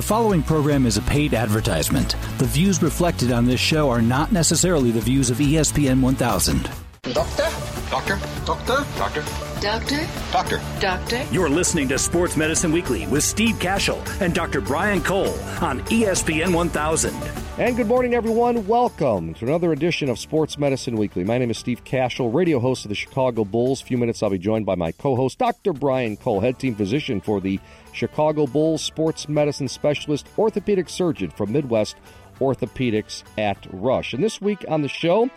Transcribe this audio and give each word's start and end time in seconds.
The 0.00 0.06
following 0.06 0.42
program 0.42 0.86
is 0.86 0.96
a 0.96 1.02
paid 1.02 1.34
advertisement. 1.34 2.16
The 2.38 2.46
views 2.46 2.82
reflected 2.82 3.32
on 3.32 3.44
this 3.44 3.60
show 3.60 3.90
are 3.90 4.00
not 4.00 4.32
necessarily 4.32 4.90
the 4.90 5.00
views 5.02 5.28
of 5.28 5.36
ESPN 5.36 6.00
1000. 6.00 6.70
Doctor? 7.12 7.50
Doctor? 7.90 8.18
Doctor? 8.46 8.86
Doctor? 8.96 9.24
Doctor? 9.60 10.08
Doctor? 10.32 10.62
Doctor? 10.80 11.26
You're 11.30 11.50
listening 11.50 11.86
to 11.88 11.98
Sports 11.98 12.34
Medicine 12.34 12.72
Weekly 12.72 13.08
with 13.08 13.22
Steve 13.22 13.58
Cashel 13.60 14.02
and 14.22 14.34
Dr. 14.34 14.62
Brian 14.62 15.02
Cole 15.02 15.38
on 15.60 15.80
ESPN 15.90 16.54
1000. 16.54 17.12
And 17.60 17.76
good 17.76 17.88
morning, 17.88 18.14
everyone. 18.14 18.66
Welcome 18.66 19.34
to 19.34 19.44
another 19.44 19.70
edition 19.70 20.08
of 20.08 20.18
Sports 20.18 20.56
Medicine 20.56 20.96
Weekly. 20.96 21.24
My 21.24 21.36
name 21.36 21.50
is 21.50 21.58
Steve 21.58 21.84
Cashel, 21.84 22.30
radio 22.30 22.58
host 22.58 22.86
of 22.86 22.88
the 22.88 22.94
Chicago 22.94 23.44
Bulls. 23.44 23.82
A 23.82 23.84
few 23.84 23.98
minutes, 23.98 24.22
I'll 24.22 24.30
be 24.30 24.38
joined 24.38 24.64
by 24.64 24.76
my 24.76 24.92
co 24.92 25.14
host, 25.14 25.36
Dr. 25.36 25.74
Brian 25.74 26.16
Cole, 26.16 26.40
head 26.40 26.58
team 26.58 26.74
physician 26.74 27.20
for 27.20 27.38
the 27.38 27.60
Chicago 27.92 28.46
Bulls, 28.46 28.80
sports 28.80 29.28
medicine 29.28 29.68
specialist, 29.68 30.26
orthopedic 30.38 30.88
surgeon 30.88 31.28
from 31.28 31.52
Midwest 31.52 31.96
Orthopedics 32.38 33.24
at 33.36 33.58
Rush. 33.70 34.14
And 34.14 34.24
this 34.24 34.40
week 34.40 34.64
on 34.66 34.80
the 34.80 34.88
show, 34.88 35.28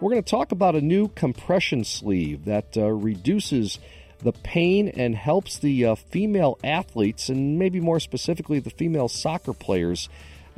we're 0.00 0.10
going 0.10 0.24
to 0.24 0.28
talk 0.28 0.50
about 0.50 0.74
a 0.74 0.80
new 0.80 1.06
compression 1.06 1.84
sleeve 1.84 2.46
that 2.46 2.76
uh, 2.76 2.86
reduces 2.90 3.78
the 4.18 4.32
pain 4.32 4.88
and 4.88 5.14
helps 5.14 5.60
the 5.60 5.84
uh, 5.84 5.94
female 5.94 6.58
athletes, 6.64 7.28
and 7.28 7.56
maybe 7.56 7.78
more 7.78 8.00
specifically 8.00 8.58
the 8.58 8.70
female 8.70 9.06
soccer 9.06 9.52
players, 9.52 10.08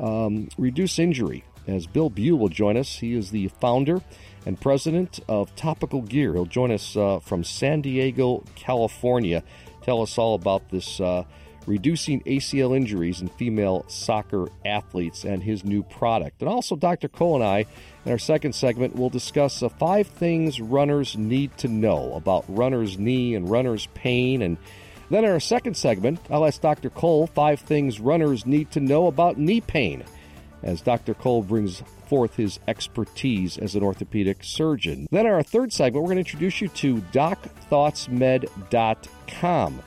um, 0.01 0.49
reduce 0.59 0.99
injury. 0.99 1.45
As 1.67 1.87
Bill 1.87 2.11
Buell 2.11 2.39
will 2.39 2.49
join 2.49 2.77
us, 2.77 2.99
he 2.99 3.15
is 3.15 3.31
the 3.31 3.49
founder 3.49 4.01
and 4.47 4.61
president 4.61 5.21
of 5.29 5.55
Topical 5.55 6.03
Gear. 6.03 6.33
He'll 6.33 6.47
join 6.47 6.73
us 6.73 6.97
uh, 6.97 7.21
from 7.21 7.45
San 7.45 7.83
Diego, 7.83 8.43
California. 8.57 9.45
Tell 9.83 10.03
us 10.03 10.19
all 10.19 10.35
about 10.35 10.69
this 10.71 11.01
uh, 11.01 11.25
reducing 11.67 12.23
ACL 12.23 12.77
injuries 12.77 13.21
in 13.21 13.29
female 13.29 13.85
soccer 13.89 14.49
athletes 14.65 15.25
and 15.25 15.43
his 15.43 15.65
new 15.65 15.83
product. 15.83 16.41
And 16.41 16.49
also, 16.49 16.77
Dr. 16.77 17.09
Cole 17.09 17.37
and 17.37 17.45
I, 17.45 17.67
in 18.05 18.13
our 18.13 18.19
second 18.19 18.55
segment, 18.55 18.97
will 18.97 19.11
discuss 19.11 19.63
uh, 19.63 19.69
five 19.69 20.07
things 20.07 20.61
runners 20.61 21.17
need 21.17 21.57
to 21.59 21.69
know 21.69 22.15
about 22.15 22.45
runner's 22.49 22.99
knee 22.99 23.35
and 23.35 23.51
runner's 23.51 23.87
pain. 23.95 24.43
And 24.43 24.57
then, 25.11 25.25
in 25.25 25.31
our 25.31 25.41
second 25.41 25.77
segment, 25.77 26.21
I'll 26.31 26.47
ask 26.47 26.61
Dr. 26.61 26.89
Cole 26.89 27.27
five 27.27 27.59
things 27.61 27.99
runners 28.01 28.47
need 28.47 28.71
to 28.73 28.81
know 28.81 29.09
about 29.09 29.39
knee 29.39 29.61
pain 29.61 30.05
as 30.63 30.81
Dr. 30.81 31.15
Cole 31.15 31.43
brings 31.43 31.83
forth 32.07 32.37
his 32.37 32.61
expertise 32.69 33.59
as 33.59 33.75
an 33.75 33.83
orthopedic 33.83 34.45
surgeon. 34.45 35.09
Then, 35.11 35.27
in 35.27 35.33
our 35.33 35.43
third 35.43 35.73
segment, 35.73 36.05
we're 36.05 36.13
going 36.13 36.25
to 36.25 36.31
introduce 36.31 36.61
you 36.61 36.69
to 36.69 36.99
DocThoughtsMed.com. 37.13 39.83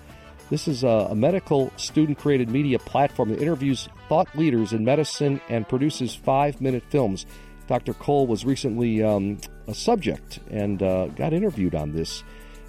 This 0.49 0.67
is 0.67 0.83
a, 0.83 1.15
medical 1.15 1.71
student 1.77 2.19
created 2.19 2.49
media 2.49 2.79
platform 2.79 3.29
that 3.29 3.41
interviews 3.41 3.87
thought 4.09 4.27
leaders 4.35 4.73
in 4.73 4.83
medicine 4.83 5.39
and 5.49 5.65
produces 5.67 6.13
five 6.13 6.61
minute 6.61 6.83
films. 6.89 7.25
Dr. 7.67 7.93
Cole 7.93 8.27
was 8.27 8.45
recently 8.45 9.01
um, 9.01 9.39
a 9.67 9.73
subject 9.73 10.39
and 10.51 10.83
uh, 10.83 11.07
got 11.07 11.33
interviewed 11.33 11.75
on 11.75 11.93
this 11.93 12.23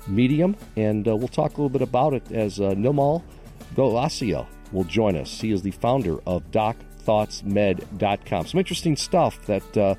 medium, 0.07 0.57
and 0.77 1.09
uh, 1.09 1.17
we'll 1.17 1.29
talk 1.29 1.53
a 1.53 1.57
little 1.57 1.69
bit 1.69 1.83
about 1.83 2.15
it 2.15 2.33
as 2.33 2.59
uh, 2.61 2.71
Nirmal 2.71 3.23
Gosalia 3.75 4.47
will 4.73 4.85
join 4.85 5.15
us. 5.17 5.39
He 5.41 5.53
is 5.53 5.61
the 5.63 5.73
founder 5.73 6.19
of 6.27 6.51
DocThoughtsMed.com. 6.51 8.47
Some 8.47 8.59
interesting 8.59 8.97
stuff 8.97 9.45
that 9.47 9.77
uh, 9.77 9.97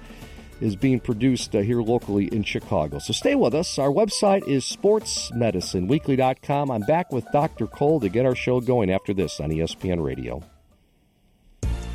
is 0.61 0.75
being 0.75 0.99
produced 0.99 1.55
uh, 1.55 1.59
here 1.59 1.81
locally 1.81 2.25
in 2.27 2.43
Chicago. 2.43 2.99
So 2.99 3.13
stay 3.13 3.35
with 3.35 3.55
us. 3.55 3.79
Our 3.79 3.89
website 3.89 4.47
is 4.47 4.63
sportsmedicineweekly.com. 4.65 6.71
I'm 6.71 6.81
back 6.81 7.11
with 7.11 7.25
Dr. 7.31 7.67
Cole 7.67 7.99
to 7.99 8.09
get 8.09 8.25
our 8.25 8.35
show 8.35 8.59
going 8.61 8.91
after 8.91 9.13
this 9.13 9.39
on 9.39 9.49
ESPN 9.49 10.03
Radio. 10.03 10.43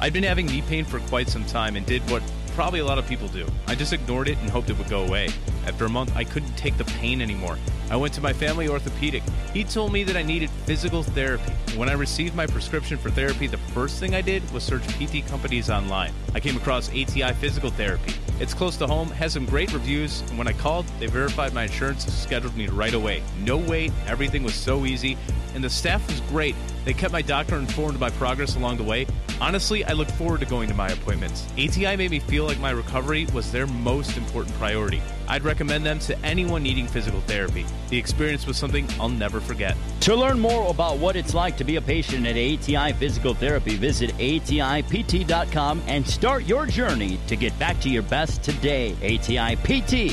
I'd 0.00 0.14
been 0.14 0.24
having 0.24 0.46
knee 0.46 0.62
pain 0.62 0.86
for 0.86 0.98
quite 1.00 1.28
some 1.28 1.44
time 1.44 1.76
and 1.76 1.84
did 1.84 2.00
what 2.10 2.22
probably 2.54 2.80
a 2.80 2.84
lot 2.84 2.98
of 2.98 3.06
people 3.06 3.28
do. 3.28 3.46
I 3.66 3.74
just 3.74 3.92
ignored 3.92 4.28
it 4.28 4.38
and 4.38 4.48
hoped 4.48 4.70
it 4.70 4.78
would 4.78 4.88
go 4.88 5.04
away. 5.04 5.28
After 5.66 5.84
a 5.84 5.88
month, 5.88 6.16
I 6.16 6.24
couldn't 6.24 6.56
take 6.56 6.76
the 6.76 6.84
pain 6.84 7.20
anymore. 7.20 7.58
I 7.90 7.96
went 7.96 8.14
to 8.14 8.20
my 8.20 8.32
family 8.32 8.68
orthopedic. 8.68 9.22
He 9.52 9.64
told 9.64 9.92
me 9.92 10.04
that 10.04 10.16
I 10.16 10.22
needed 10.22 10.50
physical 10.50 11.02
therapy. 11.02 11.52
When 11.76 11.88
I 11.88 11.92
received 11.92 12.34
my 12.34 12.46
prescription 12.46 12.98
for 12.98 13.10
therapy, 13.10 13.46
the 13.46 13.58
first 13.58 13.98
thing 13.98 14.14
I 14.14 14.20
did 14.20 14.48
was 14.52 14.62
search 14.62 14.82
PT 14.98 15.26
companies 15.26 15.70
online. 15.70 16.12
I 16.34 16.40
came 16.40 16.56
across 16.56 16.88
ATI 16.90 17.32
Physical 17.34 17.70
Therapy. 17.70 18.14
It's 18.38 18.54
close 18.54 18.76
to 18.78 18.86
home, 18.86 19.10
has 19.10 19.34
some 19.34 19.44
great 19.44 19.72
reviews, 19.72 20.22
and 20.22 20.38
when 20.38 20.48
I 20.48 20.52
called, 20.52 20.86
they 20.98 21.06
verified 21.06 21.52
my 21.52 21.64
insurance 21.64 22.04
and 22.04 22.14
scheduled 22.14 22.56
me 22.56 22.68
right 22.68 22.94
away. 22.94 23.22
No 23.40 23.58
wait, 23.58 23.92
everything 24.06 24.42
was 24.42 24.54
so 24.54 24.86
easy, 24.86 25.18
and 25.54 25.62
the 25.62 25.70
staff 25.70 26.06
was 26.08 26.20
great. 26.22 26.54
They 26.84 26.92
kept 26.92 27.12
my 27.12 27.22
doctor 27.22 27.56
informed 27.56 27.94
of 27.94 28.00
my 28.00 28.10
progress 28.10 28.56
along 28.56 28.78
the 28.78 28.84
way. 28.84 29.06
Honestly, 29.40 29.84
I 29.84 29.92
look 29.92 30.08
forward 30.08 30.40
to 30.40 30.46
going 30.46 30.68
to 30.68 30.74
my 30.74 30.88
appointments. 30.88 31.46
ATI 31.52 31.96
made 31.96 32.10
me 32.10 32.18
feel 32.20 32.44
like 32.44 32.58
my 32.60 32.70
recovery 32.70 33.26
was 33.32 33.50
their 33.52 33.66
most 33.66 34.16
important 34.16 34.54
priority. 34.56 35.00
I'd 35.28 35.44
recommend 35.44 35.86
them 35.86 35.98
to 36.00 36.18
anyone 36.24 36.62
needing 36.62 36.86
physical 36.86 37.20
therapy. 37.22 37.64
The 37.88 37.98
experience 37.98 38.46
was 38.46 38.56
something 38.56 38.86
I'll 38.98 39.08
never 39.08 39.40
forget. 39.40 39.76
To 40.00 40.16
learn 40.16 40.38
more 40.40 40.70
about 40.70 40.98
what 40.98 41.16
it's 41.16 41.34
like 41.34 41.56
to 41.58 41.64
be 41.64 41.76
a 41.76 41.80
patient 41.80 42.26
at 42.26 42.36
ATI 42.36 42.92
Physical 42.94 43.34
Therapy, 43.34 43.76
visit 43.76 44.10
ATIPT.com 44.18 45.82
and 45.86 46.06
start 46.06 46.44
your 46.44 46.66
journey 46.66 47.18
to 47.28 47.36
get 47.36 47.58
back 47.58 47.80
to 47.80 47.88
your 47.88 48.02
best 48.02 48.42
today. 48.42 48.96
ATIPT.com. 49.00 50.10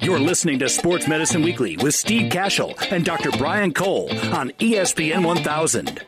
You're 0.00 0.20
listening 0.20 0.60
to 0.60 0.68
Sports 0.68 1.08
Medicine 1.08 1.42
Weekly 1.42 1.76
with 1.76 1.92
Steve 1.92 2.30
Cashel 2.30 2.72
and 2.92 3.04
Dr. 3.04 3.32
Brian 3.32 3.74
Cole 3.74 4.08
on 4.32 4.52
ESPN 4.52 5.26
1000. 5.26 6.00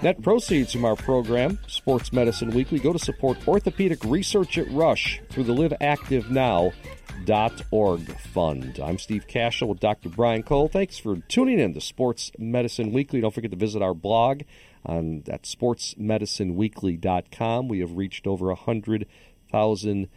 Net 0.00 0.22
proceeds 0.22 0.72
from 0.72 0.86
our 0.86 0.96
program, 0.96 1.58
Sports 1.66 2.10
Medicine 2.10 2.52
Weekly, 2.52 2.78
go 2.78 2.94
to 2.94 2.98
support 2.98 3.46
orthopedic 3.46 4.02
research 4.04 4.56
at 4.56 4.66
Rush 4.70 5.20
through 5.28 5.44
the 5.44 5.52
liveactivenow.org 5.52 8.18
fund. 8.18 8.80
I'm 8.82 8.98
Steve 8.98 9.26
Cashel 9.26 9.68
with 9.68 9.80
Dr. 9.80 10.08
Brian 10.08 10.42
Cole. 10.42 10.68
Thanks 10.68 10.96
for 10.96 11.16
tuning 11.16 11.60
in 11.60 11.74
to 11.74 11.82
Sports 11.82 12.32
Medicine 12.38 12.92
Weekly. 12.92 13.20
Don't 13.20 13.34
forget 13.34 13.50
to 13.50 13.58
visit 13.58 13.82
our 13.82 13.94
blog 13.94 14.40
on 14.86 15.24
at 15.28 15.42
sportsmedicineweekly.com. 15.42 17.68
We 17.68 17.80
have 17.80 17.92
reached 17.92 18.26
over 18.26 18.46
100,000 18.46 20.08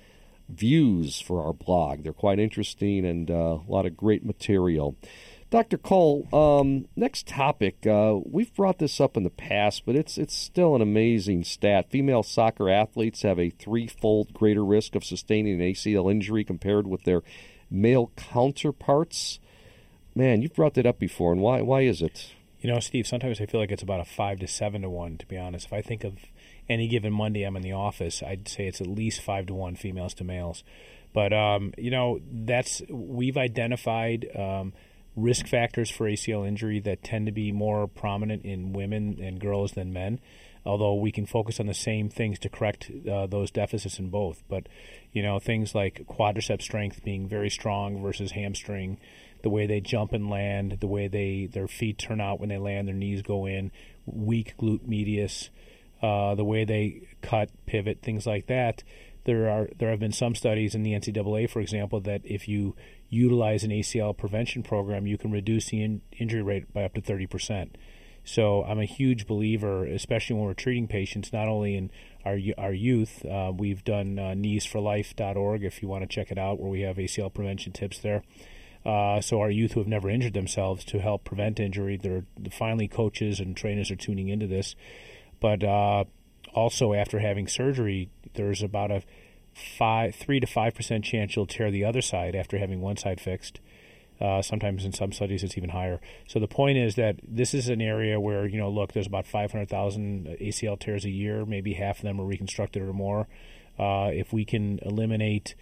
views 0.49 1.19
for 1.19 1.43
our 1.43 1.53
blog. 1.53 2.03
They're 2.03 2.13
quite 2.13 2.39
interesting 2.39 3.05
and 3.05 3.29
uh, 3.29 3.59
a 3.67 3.71
lot 3.71 3.85
of 3.85 3.97
great 3.97 4.25
material. 4.25 4.95
Dr. 5.51 5.77
Cole, 5.77 6.27
um, 6.33 6.87
next 6.95 7.27
topic. 7.27 7.85
Uh, 7.85 8.19
we've 8.25 8.53
brought 8.55 8.79
this 8.79 8.99
up 8.99 9.15
in 9.15 9.23
the 9.23 9.29
past, 9.29 9.83
but 9.85 9.95
it's 9.95 10.17
it's 10.17 10.35
still 10.35 10.75
an 10.75 10.81
amazing 10.81 11.43
stat. 11.43 11.89
Female 11.89 12.23
soccer 12.23 12.69
athletes 12.69 13.21
have 13.21 13.39
a 13.39 13.51
threefold 13.51 14.33
greater 14.33 14.65
risk 14.65 14.95
of 14.95 15.05
sustaining 15.05 15.61
an 15.61 15.67
ACL 15.67 16.11
injury 16.11 16.43
compared 16.43 16.87
with 16.87 17.03
their 17.03 17.21
male 17.69 18.11
counterparts. 18.15 19.39
Man, 20.15 20.41
you've 20.41 20.55
brought 20.55 20.73
that 20.73 20.85
up 20.85 20.99
before, 20.99 21.31
and 21.31 21.41
why 21.41 21.61
why 21.61 21.81
is 21.81 22.01
it? 22.01 22.33
You 22.59 22.71
know, 22.71 22.79
Steve, 22.79 23.05
sometimes 23.05 23.41
I 23.41 23.45
feel 23.45 23.59
like 23.59 23.71
it's 23.71 23.83
about 23.83 23.99
a 23.99 24.05
five 24.05 24.39
to 24.39 24.47
seven 24.47 24.81
to 24.81 24.89
one, 24.89 25.17
to 25.17 25.25
be 25.25 25.37
honest. 25.37 25.67
If 25.67 25.73
I 25.73 25.81
think 25.81 26.03
of 26.03 26.17
any 26.67 26.87
given 26.87 27.13
Monday 27.13 27.43
I'm 27.43 27.55
in 27.55 27.61
the 27.61 27.73
office, 27.73 28.23
I'd 28.23 28.47
say 28.47 28.67
it's 28.67 28.81
at 28.81 28.87
least 28.87 29.21
five 29.21 29.45
to 29.47 29.53
one 29.53 29.75
females 29.75 30.13
to 30.15 30.23
males. 30.23 30.63
But, 31.13 31.31
um, 31.31 31.73
you 31.77 31.91
know, 31.91 32.19
that's, 32.29 32.81
we've 32.89 33.37
identified 33.37 34.27
um, 34.35 34.73
risk 35.15 35.47
factors 35.47 35.89
for 35.89 36.09
ACL 36.09 36.47
injury 36.47 36.79
that 36.81 37.03
tend 37.03 37.25
to 37.27 37.31
be 37.31 37.51
more 37.51 37.87
prominent 37.87 38.43
in 38.43 38.73
women 38.73 39.19
and 39.21 39.39
girls 39.39 39.73
than 39.73 39.93
men. 39.93 40.19
Although 40.65 40.95
we 40.95 41.11
can 41.11 41.27
focus 41.27 41.59
on 41.59 41.67
the 41.67 41.75
same 41.75 42.09
things 42.09 42.39
to 42.39 42.49
correct 42.49 42.91
uh, 43.09 43.27
those 43.27 43.51
deficits 43.51 43.99
in 43.99 44.09
both, 44.09 44.43
but 44.49 44.67
you 45.11 45.21
know 45.21 45.37
things 45.37 45.75
like 45.75 46.07
quadricep 46.07 46.59
strength 46.59 47.03
being 47.03 47.27
very 47.27 47.51
strong 47.51 48.01
versus 48.01 48.31
hamstring, 48.31 48.97
the 49.45 49.49
way 49.51 49.67
they 49.67 49.79
jump 49.79 50.11
and 50.11 50.27
land, 50.27 50.77
the 50.79 50.87
way 50.87 51.07
they 51.07 51.47
their 51.53 51.67
feet 51.67 51.99
turn 51.99 52.19
out 52.19 52.39
when 52.39 52.49
they 52.49 52.57
land, 52.57 52.87
their 52.87 52.95
knees 52.95 53.21
go 53.21 53.45
in, 53.45 53.71
weak 54.07 54.55
glute 54.57 54.87
medius, 54.87 55.51
uh, 56.01 56.33
the 56.33 56.43
way 56.43 56.65
they 56.65 57.07
cut, 57.21 57.51
pivot, 57.67 58.01
things 58.01 58.25
like 58.25 58.47
that. 58.47 58.81
There 59.25 59.47
are 59.47 59.69
there 59.77 59.91
have 59.91 59.99
been 59.99 60.11
some 60.11 60.33
studies 60.33 60.73
in 60.73 60.81
the 60.81 60.93
NCAA, 60.93 61.47
for 61.47 61.59
example, 61.59 62.01
that 62.01 62.21
if 62.23 62.47
you 62.47 62.75
utilize 63.07 63.63
an 63.63 63.69
ACL 63.69 64.17
prevention 64.17 64.63
program, 64.63 65.05
you 65.05 65.15
can 65.15 65.31
reduce 65.31 65.67
the 65.67 65.83
in- 65.83 66.01
injury 66.17 66.41
rate 66.41 66.73
by 66.73 66.83
up 66.83 66.95
to 66.95 67.01
thirty 67.01 67.27
percent. 67.27 67.77
So 68.23 68.63
I'm 68.63 68.79
a 68.79 68.85
huge 68.85 69.27
believer, 69.27 69.85
especially 69.85 70.37
when 70.37 70.45
we're 70.45 70.55
treating 70.55 70.87
patients, 70.87 71.31
not 71.31 71.47
only 71.47 71.77
in 71.77 71.91
our 72.25 72.39
our 72.57 72.73
youth. 72.73 73.23
Uh, 73.23 73.51
we've 73.55 73.83
done 73.83 74.17
uh, 74.17 74.33
kneesforlife.org 74.33 75.63
if 75.63 75.83
you 75.83 75.87
want 75.87 76.01
to 76.01 76.07
check 76.07 76.31
it 76.31 76.39
out, 76.39 76.59
where 76.59 76.71
we 76.71 76.81
have 76.81 76.95
ACL 76.95 77.31
prevention 77.31 77.73
tips 77.73 77.99
there. 77.99 78.23
Uh, 78.85 79.19
so 79.19 79.41
our 79.41 79.49
youth 79.49 79.71
who 79.71 79.79
have 79.79 79.87
never 79.87 80.09
injured 80.09 80.33
themselves 80.33 80.85
to 80.85 80.99
help 80.99 81.23
prevent 81.23 81.59
injury, 81.59 81.99
finally 82.51 82.87
coaches 82.87 83.39
and 83.39 83.57
trainers 83.57 83.89
are 83.89 83.95
tuning 83.95 84.29
into 84.29 84.45
this. 84.45 84.75
But 85.39 85.63
uh, 85.63 86.05
also 86.53 86.93
after 86.93 87.19
having 87.19 87.47
surgery, 87.47 88.09
there's 88.35 88.61
about 88.61 88.91
a 88.91 89.01
five, 89.53 90.13
three 90.13 90.39
to 90.39 90.47
five 90.47 90.75
percent 90.75 91.03
chance 91.03 91.35
you'll 91.35 91.47
tear 91.47 91.71
the 91.71 91.83
other 91.83 92.01
side 92.01 92.35
after 92.35 92.57
having 92.57 92.81
one 92.81 92.97
side 92.97 93.19
fixed. 93.19 93.59
Uh, 94.21 94.41
sometimes 94.41 94.85
in 94.85 94.93
some 94.93 95.11
studies 95.11 95.43
it's 95.43 95.57
even 95.57 95.71
higher. 95.71 95.99
So 96.27 96.39
the 96.39 96.47
point 96.47 96.77
is 96.77 96.95
that 96.95 97.17
this 97.27 97.53
is 97.53 97.67
an 97.67 97.81
area 97.81 98.19
where 98.19 98.45
you 98.45 98.57
know, 98.57 98.69
look, 98.69 98.93
there's 98.93 99.07
about 99.07 99.27
500,000 99.27 100.37
ACL 100.39 100.79
tears 100.79 101.05
a 101.05 101.09
year. 101.09 101.45
Maybe 101.45 101.73
half 101.73 101.97
of 101.97 102.03
them 102.03 102.21
are 102.21 102.25
reconstructed 102.25 102.81
or 102.81 102.93
more. 102.93 103.27
Uh, 103.77 104.11
if 104.13 104.31
we 104.31 104.45
can 104.45 104.79
eliminate 104.83 105.55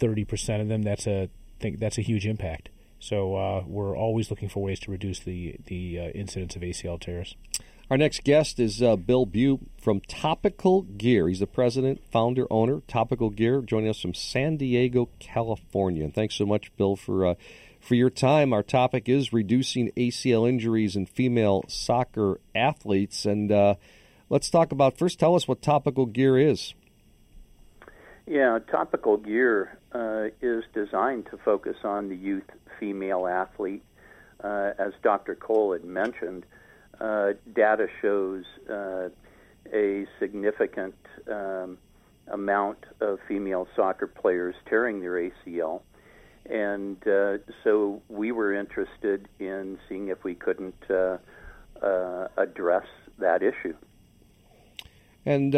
30% 0.00 0.60
of 0.60 0.68
them, 0.68 0.82
that's 0.82 1.06
a 1.06 1.28
think 1.60 1.78
that's 1.78 1.98
a 1.98 2.02
huge 2.02 2.26
impact. 2.26 2.70
So 2.98 3.34
uh, 3.34 3.64
we're 3.66 3.96
always 3.96 4.30
looking 4.30 4.48
for 4.48 4.62
ways 4.62 4.80
to 4.80 4.90
reduce 4.90 5.20
the 5.20 5.56
the 5.66 5.98
uh, 5.98 6.02
incidence 6.10 6.56
of 6.56 6.62
ACL 6.62 7.00
tears. 7.00 7.34
Our 7.90 7.96
next 7.96 8.22
guest 8.22 8.60
is 8.60 8.80
uh, 8.80 8.94
Bill 8.94 9.26
Bew 9.26 9.58
from 9.82 10.00
Topical 10.02 10.82
Gear. 10.82 11.26
He's 11.26 11.40
the 11.40 11.48
president, 11.48 12.00
founder, 12.12 12.46
owner, 12.48 12.82
Topical 12.86 13.30
Gear, 13.30 13.62
joining 13.62 13.90
us 13.90 14.00
from 14.00 14.14
San 14.14 14.56
Diego, 14.56 15.08
California. 15.18 16.04
And 16.04 16.14
thanks 16.14 16.36
so 16.36 16.46
much, 16.46 16.70
Bill, 16.76 16.94
for 16.94 17.26
uh, 17.26 17.34
for 17.80 17.96
your 17.96 18.10
time. 18.10 18.52
Our 18.52 18.62
topic 18.62 19.08
is 19.08 19.32
reducing 19.32 19.90
ACL 19.96 20.48
injuries 20.48 20.94
in 20.94 21.06
female 21.06 21.64
soccer 21.66 22.38
athletes. 22.54 23.24
And 23.26 23.50
uh, 23.50 23.74
let's 24.28 24.50
talk 24.50 24.70
about 24.70 24.96
first. 24.96 25.18
Tell 25.18 25.34
us 25.34 25.48
what 25.48 25.62
Topical 25.62 26.06
Gear 26.06 26.38
is. 26.38 26.74
Yeah, 28.30 28.60
Topical 28.70 29.16
Gear 29.16 29.76
uh, 29.90 30.28
is 30.40 30.62
designed 30.72 31.26
to 31.32 31.36
focus 31.36 31.78
on 31.82 32.08
the 32.08 32.14
youth 32.14 32.48
female 32.78 33.26
athlete. 33.26 33.82
Uh, 34.38 34.70
as 34.78 34.92
Dr. 35.02 35.34
Cole 35.34 35.72
had 35.72 35.84
mentioned, 35.84 36.46
uh, 37.00 37.32
data 37.56 37.88
shows 38.00 38.44
uh, 38.70 39.08
a 39.74 40.06
significant 40.20 40.94
um, 41.28 41.76
amount 42.28 42.78
of 43.00 43.18
female 43.26 43.66
soccer 43.74 44.06
players 44.06 44.54
tearing 44.68 45.00
their 45.00 45.14
ACL. 45.14 45.80
And 46.48 47.04
uh, 47.08 47.38
so 47.64 48.00
we 48.08 48.30
were 48.30 48.54
interested 48.54 49.26
in 49.40 49.76
seeing 49.88 50.06
if 50.06 50.22
we 50.22 50.36
couldn't 50.36 50.88
uh, 50.88 51.18
address 52.36 52.86
that 53.18 53.42
issue. 53.42 53.74
And 55.26 55.50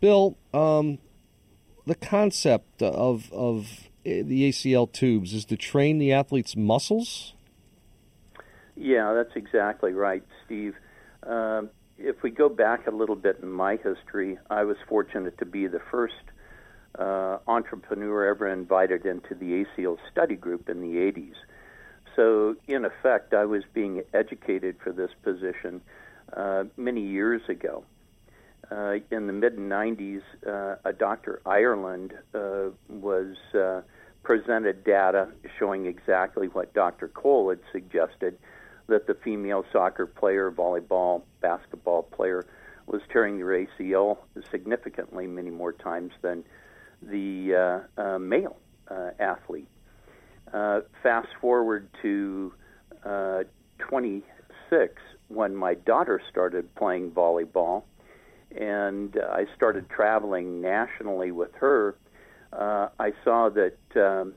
Bill, 0.00 0.36
um, 0.54 0.98
the 1.90 1.96
concept 1.96 2.82
of 2.82 3.32
of 3.32 3.88
the 4.04 4.48
ACL 4.48 4.90
tubes 4.90 5.34
is 5.34 5.44
to 5.44 5.56
train 5.56 5.98
the 5.98 6.12
athlete's 6.12 6.56
muscles. 6.56 7.34
Yeah, 8.76 9.12
that's 9.12 9.34
exactly 9.34 9.92
right, 9.92 10.22
Steve. 10.46 10.74
Uh, 11.26 11.62
if 11.98 12.22
we 12.22 12.30
go 12.30 12.48
back 12.48 12.86
a 12.86 12.92
little 12.92 13.16
bit 13.16 13.40
in 13.42 13.50
my 13.50 13.76
history, 13.76 14.38
I 14.48 14.62
was 14.62 14.76
fortunate 14.88 15.36
to 15.38 15.44
be 15.44 15.66
the 15.66 15.82
first 15.90 16.14
uh, 16.98 17.38
entrepreneur 17.46 18.24
ever 18.24 18.48
invited 18.48 19.04
into 19.04 19.34
the 19.34 19.64
ACL 19.64 19.98
study 20.10 20.36
group 20.36 20.68
in 20.68 20.80
the 20.80 20.96
80s. 20.96 21.34
So, 22.16 22.56
in 22.68 22.84
effect, 22.84 23.34
I 23.34 23.44
was 23.44 23.64
being 23.74 24.02
educated 24.14 24.76
for 24.82 24.92
this 24.92 25.10
position 25.22 25.82
uh, 26.34 26.64
many 26.76 27.02
years 27.02 27.42
ago. 27.48 27.84
Uh, 28.70 28.96
in 29.10 29.26
the 29.26 29.32
mid 29.32 29.56
90s, 29.56 30.22
uh, 30.46 30.76
a 30.84 30.92
Dr. 30.92 31.40
Ireland 31.44 32.14
uh, 32.34 32.70
was 32.88 33.36
uh, 33.54 33.82
presented 34.22 34.84
data 34.84 35.28
showing 35.58 35.86
exactly 35.86 36.48
what 36.48 36.72
Dr. 36.74 37.08
Cole 37.08 37.50
had 37.50 37.60
suggested 37.72 38.38
that 38.86 39.06
the 39.06 39.14
female 39.14 39.64
soccer 39.72 40.06
player, 40.06 40.50
volleyball, 40.50 41.22
basketball 41.40 42.02
player 42.02 42.44
was 42.86 43.00
tearing 43.12 43.38
their 43.38 43.66
ACL 43.66 44.18
significantly 44.50 45.26
many 45.26 45.50
more 45.50 45.72
times 45.72 46.12
than 46.22 46.44
the 47.02 47.84
uh, 47.96 48.00
uh, 48.00 48.18
male 48.18 48.56
athlete. 49.20 49.68
Fast 51.02 51.28
forward 51.40 51.88
to 52.02 52.52
uh, 53.04 53.44
26 53.78 55.02
when 55.28 55.54
my 55.54 55.74
daughter 55.74 56.20
started 56.28 56.74
playing 56.74 57.10
volleyball, 57.12 57.84
and 58.56 59.16
I 59.30 59.46
started 59.56 59.88
traveling 59.88 60.60
nationally 60.60 61.30
with 61.30 61.54
her. 61.54 61.96
Uh, 62.52 62.88
I 62.98 63.12
saw 63.24 63.48
that 63.50 63.76
um, 63.96 64.34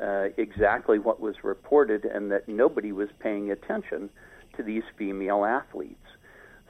uh, 0.00 0.28
exactly 0.36 0.98
what 0.98 1.20
was 1.20 1.36
reported 1.42 2.04
and 2.04 2.30
that 2.32 2.48
nobody 2.48 2.92
was 2.92 3.08
paying 3.20 3.50
attention 3.50 4.10
to 4.56 4.62
these 4.62 4.82
female 4.96 5.44
athletes. 5.44 5.94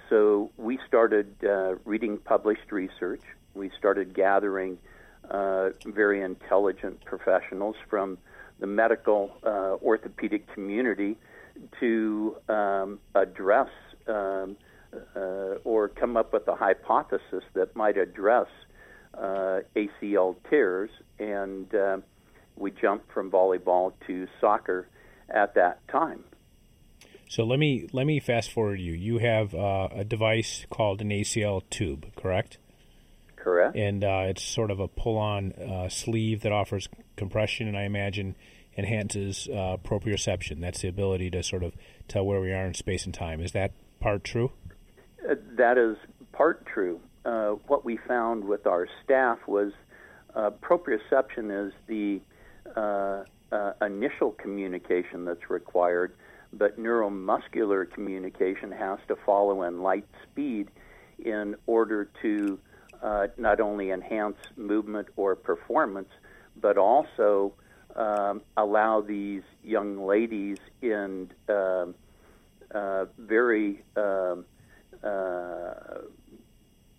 So 0.08 0.50
we 0.56 0.78
started 0.86 1.34
uh, 1.44 1.76
reading 1.84 2.18
published 2.18 2.70
research. 2.70 3.22
We 3.54 3.70
started 3.78 4.14
gathering 4.14 4.78
uh, 5.30 5.70
very 5.86 6.22
intelligent 6.22 7.04
professionals 7.04 7.76
from 7.90 8.18
the 8.60 8.66
medical 8.66 9.32
uh, 9.44 9.76
orthopedic 9.82 10.52
community 10.54 11.16
to 11.80 12.36
um, 12.48 12.98
address 13.14 13.68
um, 14.06 14.56
uh, 15.16 15.58
or 15.64 15.88
come 15.88 16.16
up 16.16 16.32
with 16.32 16.46
a 16.48 16.54
hypothesis 16.54 17.44
that 17.54 17.74
might 17.76 17.96
address 17.96 18.46
uh, 19.14 19.60
ACL 19.76 20.36
tears, 20.48 20.90
and 21.18 21.74
uh, 21.74 21.98
we 22.56 22.70
jumped 22.70 23.10
from 23.12 23.30
volleyball 23.30 23.92
to 24.06 24.26
soccer 24.40 24.88
at 25.28 25.54
that 25.54 25.86
time. 25.88 26.24
So 27.28 27.44
let 27.44 27.58
me 27.58 27.88
let 27.92 28.06
me 28.06 28.20
fast 28.20 28.50
forward 28.50 28.80
you. 28.80 28.92
You 28.92 29.18
have 29.18 29.54
uh, 29.54 29.88
a 29.92 30.04
device 30.04 30.64
called 30.70 31.02
an 31.02 31.10
ACL 31.10 31.62
tube, 31.68 32.06
correct? 32.16 32.58
Correct. 33.36 33.76
And 33.76 34.02
uh, 34.02 34.24
it's 34.26 34.42
sort 34.42 34.70
of 34.70 34.80
a 34.80 34.88
pull-on 34.88 35.52
uh, 35.52 35.88
sleeve 35.88 36.40
that 36.42 36.52
offers 36.52 36.88
compression, 37.16 37.68
and 37.68 37.76
I 37.76 37.82
imagine 37.82 38.34
enhances 38.76 39.48
uh, 39.48 39.76
proprioception. 39.84 40.60
That's 40.60 40.80
the 40.80 40.88
ability 40.88 41.30
to 41.30 41.42
sort 41.42 41.62
of 41.62 41.74
tell 42.08 42.24
where 42.24 42.40
we 42.40 42.52
are 42.52 42.66
in 42.66 42.74
space 42.74 43.04
and 43.04 43.14
time. 43.14 43.40
Is 43.40 43.52
that 43.52 43.72
part 44.00 44.24
true? 44.24 44.52
That 45.28 45.76
is 45.76 45.96
part 46.32 46.64
true. 46.64 47.00
Uh, 47.24 47.50
what 47.66 47.84
we 47.84 47.98
found 47.98 48.44
with 48.44 48.66
our 48.66 48.88
staff 49.04 49.38
was 49.46 49.72
uh, 50.34 50.50
proprioception 50.62 51.66
is 51.66 51.74
the 51.86 52.20
uh, 52.74 53.24
uh, 53.52 53.72
initial 53.84 54.32
communication 54.32 55.26
that's 55.26 55.50
required, 55.50 56.14
but 56.54 56.78
neuromuscular 56.78 57.90
communication 57.90 58.72
has 58.72 58.98
to 59.08 59.16
follow 59.26 59.64
in 59.64 59.82
light 59.82 60.06
speed 60.22 60.70
in 61.18 61.54
order 61.66 62.08
to 62.22 62.58
uh, 63.02 63.26
not 63.36 63.60
only 63.60 63.90
enhance 63.90 64.38
movement 64.56 65.08
or 65.16 65.36
performance, 65.36 66.08
but 66.58 66.78
also 66.78 67.52
um, 67.96 68.40
allow 68.56 69.02
these 69.02 69.42
young 69.62 70.06
ladies 70.06 70.56
in 70.80 71.30
uh, 71.48 71.84
very 73.18 73.82
um, 73.96 74.44
uh, 75.04 76.02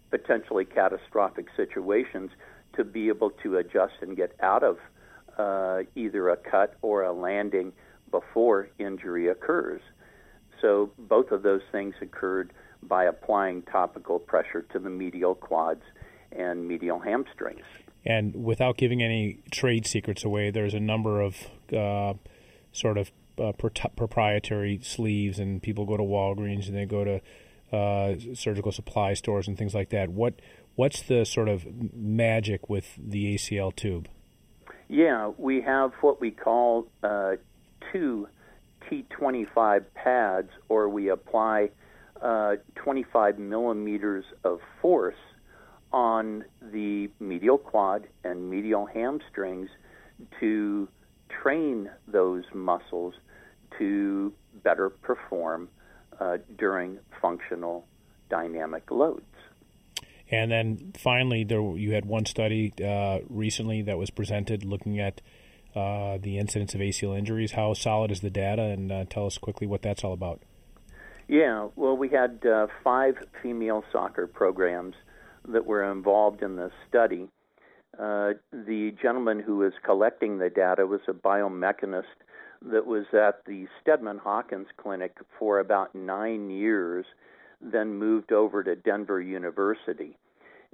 potentially 0.09 0.65
catastrophic 0.65 1.47
situations 1.55 2.31
to 2.75 2.83
be 2.83 3.07
able 3.09 3.31
to 3.43 3.57
adjust 3.57 3.93
and 4.01 4.15
get 4.15 4.35
out 4.41 4.63
of 4.63 4.77
uh, 5.37 5.83
either 5.95 6.29
a 6.29 6.37
cut 6.37 6.75
or 6.81 7.03
a 7.03 7.11
landing 7.11 7.71
before 8.11 8.69
injury 8.79 9.27
occurs. 9.27 9.81
So 10.61 10.91
both 10.97 11.31
of 11.31 11.43
those 11.43 11.61
things 11.71 11.95
occurred 12.01 12.51
by 12.83 13.05
applying 13.05 13.61
topical 13.63 14.19
pressure 14.19 14.61
to 14.73 14.79
the 14.79 14.89
medial 14.89 15.35
quads 15.35 15.83
and 16.31 16.67
medial 16.67 16.99
hamstrings. 16.99 17.63
And 18.05 18.35
without 18.35 18.77
giving 18.77 19.03
any 19.03 19.39
trade 19.51 19.85
secrets 19.85 20.23
away, 20.23 20.51
there's 20.51 20.73
a 20.73 20.79
number 20.79 21.21
of 21.21 21.35
uh, 21.75 22.13
sort 22.71 22.97
of 22.97 23.11
uh, 23.37 23.51
proprietary 23.53 24.79
sleeves, 24.83 25.39
and 25.39 25.61
people 25.61 25.85
go 25.85 25.97
to 25.97 26.03
Walgreens 26.03 26.67
and 26.67 26.75
they 26.75 26.85
go 26.85 27.03
to 27.03 27.21
uh, 27.71 28.15
surgical 28.33 28.71
supply 28.71 29.13
stores 29.13 29.47
and 29.47 29.57
things 29.57 29.73
like 29.73 29.89
that. 29.89 30.09
What 30.09 30.35
what's 30.75 31.01
the 31.01 31.25
sort 31.25 31.49
of 31.49 31.65
magic 31.93 32.69
with 32.69 32.87
the 32.97 33.35
ACL 33.35 33.75
tube? 33.75 34.07
Yeah, 34.87 35.31
we 35.37 35.61
have 35.61 35.91
what 36.01 36.19
we 36.19 36.31
call 36.31 36.87
uh, 37.03 37.33
two 37.91 38.27
T25 38.89 39.83
pads, 39.93 40.49
or 40.67 40.89
we 40.89 41.09
apply 41.09 41.69
uh, 42.21 42.55
25 42.75 43.37
millimeters 43.37 44.25
of 44.43 44.59
force 44.81 45.15
on 45.91 46.43
the 46.71 47.09
medial 47.19 47.57
quad 47.57 48.07
and 48.23 48.49
medial 48.49 48.85
hamstrings 48.85 49.69
to 50.39 50.87
train 51.41 51.89
those 52.07 52.43
muscles 52.53 53.13
to 53.77 54.33
better 54.63 54.89
perform 54.89 55.69
uh, 56.19 56.37
during 56.57 56.99
functional 57.21 57.85
dynamic 58.29 58.89
loads. 58.91 59.23
And 60.31 60.51
then 60.51 60.93
finally, 60.95 61.43
there 61.43 61.61
you 61.75 61.93
had 61.93 62.05
one 62.05 62.25
study 62.25 62.73
uh, 62.83 63.19
recently 63.29 63.81
that 63.83 63.97
was 63.97 64.11
presented 64.11 64.63
looking 64.63 64.99
at 64.99 65.21
uh, 65.75 66.17
the 66.21 66.37
incidence 66.37 66.75
of 66.75 66.81
ACL 66.81 67.17
injuries. 67.17 67.53
How 67.53 67.73
solid 67.73 68.11
is 68.11 68.21
the 68.21 68.29
data? 68.29 68.61
And 68.61 68.91
uh, 68.91 69.05
tell 69.09 69.25
us 69.25 69.37
quickly 69.37 69.65
what 69.65 69.81
that's 69.81 70.03
all 70.03 70.13
about. 70.13 70.41
Yeah, 71.27 71.67
well, 71.75 71.95
we 71.95 72.09
had 72.09 72.43
uh, 72.45 72.67
five 72.83 73.15
female 73.41 73.83
soccer 73.91 74.25
programs 74.27 74.95
that 75.47 75.65
were 75.65 75.91
involved 75.91 76.41
in 76.41 76.55
this 76.55 76.71
study. 76.87 77.27
Uh, 77.93 78.33
the 78.51 78.95
gentleman 79.01 79.39
who 79.39 79.57
was 79.57 79.73
collecting 79.83 80.37
the 80.37 80.49
data 80.49 80.85
was 80.85 81.01
a 81.07 81.13
biomechanist 81.13 82.05
that 82.61 82.85
was 82.85 83.05
at 83.13 83.45
the 83.45 83.67
Steadman 83.81 84.17
Hawkins 84.17 84.67
Clinic 84.77 85.17
for 85.37 85.59
about 85.59 85.95
nine 85.95 86.49
years, 86.49 87.05
then 87.61 87.95
moved 87.95 88.31
over 88.31 88.63
to 88.63 88.75
Denver 88.75 89.21
University. 89.21 90.17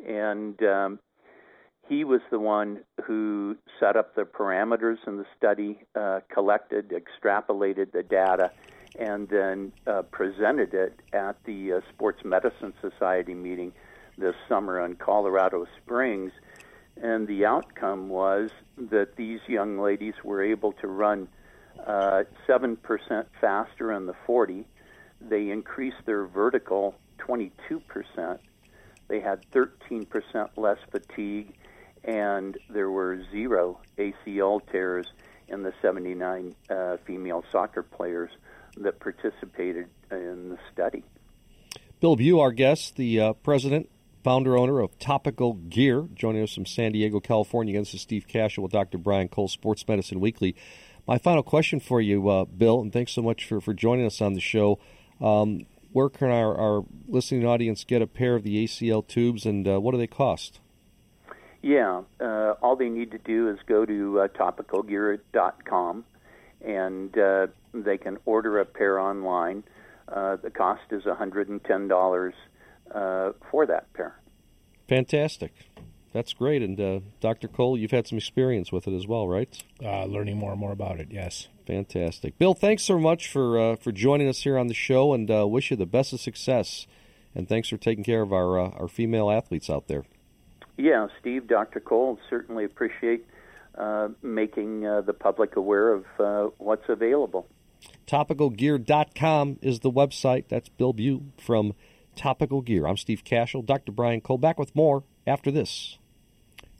And 0.06 0.62
um, 0.64 1.00
he 1.88 2.04
was 2.04 2.22
the 2.32 2.40
one 2.40 2.80
who 3.04 3.56
set 3.80 3.96
up 3.96 4.16
the 4.16 4.24
parameters 4.24 4.98
in 5.06 5.18
the 5.18 5.26
study, 5.38 5.80
uh, 5.96 6.22
collected, 6.34 6.92
extrapolated 6.92 7.92
the 7.92 8.04
data, 8.04 8.52
and 8.98 9.28
then 9.30 9.72
uh, 9.86 10.02
presented 10.04 10.74
it 10.74 11.00
at 11.14 11.36
the 11.46 11.74
uh, 11.74 11.82
Sports 11.94 12.22
Medicine 12.24 12.74
Society 12.82 13.34
meeting 13.34 13.74
this 14.18 14.36
summer 14.48 14.84
in 14.84 14.96
Colorado 14.96 15.66
Springs. 15.78 16.32
And 17.02 17.28
the 17.28 17.46
outcome 17.46 18.10
was 18.10 18.50
that 18.78 19.18
these 19.18 19.42
young 19.48 19.80
ladies 19.80 20.14
were 20.24 20.42
able 20.42 20.72
to 20.74 20.88
run 20.88 21.28
uh, 21.86 22.24
7% 22.48 23.26
faster 23.40 23.92
in 23.92 24.06
the 24.06 24.16
40. 24.26 24.66
They 25.22 25.50
increased 25.50 26.06
their 26.06 26.26
vertical 26.26 26.96
22%. 27.20 28.40
They 29.08 29.20
had 29.20 29.46
13% 29.52 30.50
less 30.58 30.78
fatigue, 30.92 31.54
and 32.04 32.58
there 32.70 32.90
were 32.90 33.22
zero 33.32 33.80
ACL 33.98 34.62
tears 34.72 35.08
in 35.48 35.64
the 35.64 35.74
79 35.82 36.56
uh, 36.70 36.98
female 37.06 37.44
soccer 37.52 37.84
players 37.84 38.32
that 38.78 39.00
participated 39.00 39.88
in 40.12 40.50
the 40.50 40.58
study. 40.74 41.04
Bill 42.00 42.16
Bew, 42.16 42.40
our 42.40 42.52
guest, 42.52 42.96
the 42.98 43.20
uh, 43.20 43.34
president, 43.34 43.90
founder, 44.24 44.58
owner 44.58 44.80
of 44.80 44.98
Topical 45.00 45.54
Gear, 45.54 46.08
joining 46.14 46.44
us 46.44 46.54
from 46.54 46.66
San 46.66 46.92
Diego, 46.92 47.20
California. 47.20 47.80
This 47.80 47.94
is 47.94 48.02
Steve 48.02 48.28
Cashel 48.28 48.64
with 48.64 48.72
Dr. 48.72 48.98
Brian 48.98 49.28
Cole, 49.28 49.48
Sports 49.48 49.88
Medicine 49.88 50.20
Weekly. 50.20 50.56
My 51.08 51.18
final 51.20 51.44
question 51.44 51.80
for 51.80 52.02
you, 52.02 52.28
uh, 52.30 52.46
Bill, 52.46 52.82
and 52.82 52.92
thanks 52.92 53.12
so 53.12 53.22
much 53.22 53.46
for, 53.46 53.62
for 53.62 53.74
joining 53.74 54.06
us 54.06 54.22
on 54.22 54.34
the 54.34 54.42
show. 54.42 54.80
Um, 55.22 55.66
where 55.92 56.10
can 56.10 56.30
our, 56.30 56.58
our, 56.58 56.86
listening 57.08 57.46
audience 57.46 57.84
get 57.84 58.02
a 58.02 58.08
pair 58.08 58.36
of 58.36 58.44
the 58.44 58.66
ACL 58.66 59.08
tubes, 59.08 59.46
and 59.46 59.68
uh, 59.68 59.80
what 59.80 59.92
do 59.92 59.98
they 59.98 60.08
cost? 60.08 60.60
Yeah, 61.62 62.02
uh, 62.20 62.56
all 62.62 62.76
they 62.76 62.90
need 62.90 63.12
to 63.12 63.18
do 63.18 63.50
is 63.50 63.60
go 63.66 63.86
to 63.86 64.20
uh, 64.20 64.28
topicalgear.com, 64.28 66.06
and 66.62 67.18
uh, 67.18 67.48
they 67.74 67.98
can 67.98 68.18
order 68.26 68.60
a 68.60 68.66
pair 68.66 69.00
online. 69.00 69.64
Uh, 70.08 70.36
the 70.36 70.50
cost 70.50 70.82
is 70.92 71.04
$110 71.04 72.34
uh, 72.94 73.32
for 73.50 73.66
that 73.66 73.94
pair. 73.94 74.20
Fantastic. 74.88 75.54
That's 76.16 76.32
great. 76.32 76.62
And 76.62 76.80
uh, 76.80 77.02
Dr. 77.20 77.50
Cole, 77.50 77.78
you've 77.78 77.92
had 77.92 78.08
some 78.08 78.18
experience 78.18 78.72
with 78.72 78.88
it 78.88 78.96
as 78.96 79.06
well, 79.06 79.28
right? 79.28 79.50
Uh, 79.84 80.06
learning 80.06 80.38
more 80.38 80.52
and 80.52 80.60
more 80.62 80.72
about 80.72 81.02
it, 81.02 81.10
yes. 81.12 81.50
Fantastic. 81.68 82.38
Bill, 82.38 82.54
thanks 82.54 82.84
so 82.84 82.98
much 82.98 83.30
for 83.30 83.60
uh, 83.60 83.76
for 83.76 83.92
joining 83.92 84.30
us 84.30 84.44
here 84.44 84.58
on 84.58 84.68
the 84.68 84.74
show 84.74 85.12
and 85.12 85.30
uh, 85.30 85.46
wish 85.46 85.72
you 85.72 85.76
the 85.76 85.86
best 85.86 86.14
of 86.14 86.22
success. 86.22 86.88
And 87.36 87.50
thanks 87.50 87.68
for 87.68 87.76
taking 87.76 88.06
care 88.06 88.22
of 88.22 88.32
our, 88.32 88.58
uh, 88.58 88.70
our 88.80 88.88
female 88.88 89.30
athletes 89.30 89.70
out 89.70 89.90
there. 89.90 90.06
Yeah, 90.78 91.08
Steve, 91.20 91.48
Dr. 91.48 91.82
Cole, 91.82 92.18
certainly 92.30 92.64
appreciate 92.64 93.26
uh, 93.78 94.08
making 94.22 94.84
the 94.84 95.14
public 95.14 95.58
aware 95.58 95.92
of 95.92 96.54
what's 96.60 96.88
available. 96.88 97.50
Topicalgear.com 98.08 99.60
is 99.62 99.82
the 99.82 99.92
website. 99.92 100.46
That's 100.48 100.70
Bill 100.70 100.94
Bew 100.94 101.34
from 101.38 101.74
Topical 102.16 102.62
Gear. 102.62 102.88
I'm 102.88 102.96
Steve 102.96 103.26
Cashel. 103.26 103.64
Dr. 103.64 103.92
Brian 103.92 104.22
Cole 104.22 104.38
back 104.38 104.58
with 104.58 104.74
more 104.74 105.04
after 105.28 105.52
this 105.52 105.98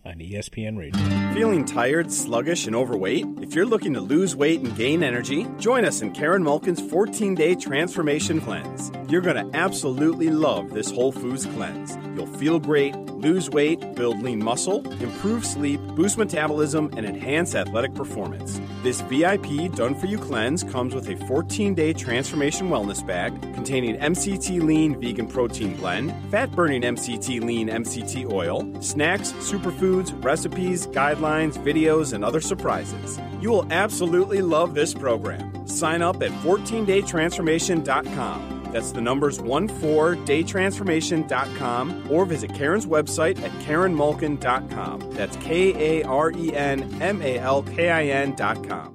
on 0.06 0.16
ESPN 0.16 0.78
Radio. 0.78 1.34
Feeling 1.34 1.66
tired, 1.66 2.12
sluggish, 2.12 2.68
and 2.68 2.76
overweight? 2.76 3.26
If 3.42 3.56
you're 3.56 3.66
looking 3.66 3.94
to 3.96 4.02
lose 4.02 4.36
weight 4.36 4.62
and 4.62 4.76
gain 4.76 5.04
energy, 5.04 5.48
join 5.58 5.84
us 5.84 6.02
in 6.02 6.12
Karen 6.12 6.44
Malkin's 6.44 6.82
14 6.90 7.36
day 7.36 7.56
transformation 7.56 8.40
cleanse. 8.40 8.92
You're 9.10 9.22
going 9.22 9.52
to 9.52 9.58
absolutely 9.58 10.30
love 10.30 10.72
this 10.72 10.92
Whole 10.92 11.12
Foods 11.12 11.46
cleanse. 11.46 11.98
You'll 12.16 12.28
feel 12.38 12.60
great, 12.60 12.96
lose 13.26 13.50
weight, 13.50 13.96
build 13.96 14.22
lean 14.22 14.44
muscle, 14.44 14.86
improve 15.02 15.44
sleep, 15.44 15.82
boost 15.96 16.16
metabolism, 16.18 16.92
and 16.96 17.06
enhance 17.06 17.56
athletic 17.56 17.94
performance. 17.96 18.62
This 18.84 19.02
VIP 19.02 19.74
Done 19.74 19.96
For 19.96 20.06
You 20.06 20.20
cleanse 20.20 20.64
comes 20.64 20.94
with 20.94 21.10
a 21.10 21.16
14 21.26 21.74
day 21.74 21.92
transformation 21.92 22.70
wellness 22.70 23.04
bag 23.06 23.42
containing 23.56 23.98
MCT 23.98 24.62
Lean 24.62 25.02
Vegan 25.02 25.28
Protein 25.28 25.76
Blend, 25.76 26.14
fat 26.30 26.52
burning 26.52 26.84
MCT 26.84 27.42
Lean 27.42 27.68
MCT 27.68 28.32
Oil, 28.32 28.64
snacks, 28.82 29.32
superfoods, 29.34 30.24
recipes, 30.24 30.86
guidelines, 30.88 31.58
videos, 31.58 32.14
and 32.14 32.24
other 32.24 32.42
surprises. 32.42 33.20
You 33.42 33.50
will 33.50 33.68
absolutely 33.72 34.44
love 34.44 34.76
this 34.76 34.94
program. 34.94 35.68
Sign 35.68 36.04
up 36.04 36.22
at 36.22 36.30
14daytransformation.com. 36.32 38.55
That's 38.76 38.92
the 38.92 39.00
numbers 39.00 39.40
14daytransformation.com 39.40 42.12
or 42.12 42.26
visit 42.26 42.54
Karen's 42.54 42.86
website 42.86 43.42
at 43.42 43.52
karenmalkin.com. 43.66 45.12
That's 45.12 45.38
K 45.38 46.02
A 46.02 46.06
R 46.06 46.32
E 46.32 46.54
N 46.54 47.02
M 47.02 47.22
A 47.22 47.40
L 47.40 47.64
K 47.64 47.90
I 47.90 48.08
N.com. 48.08 48.95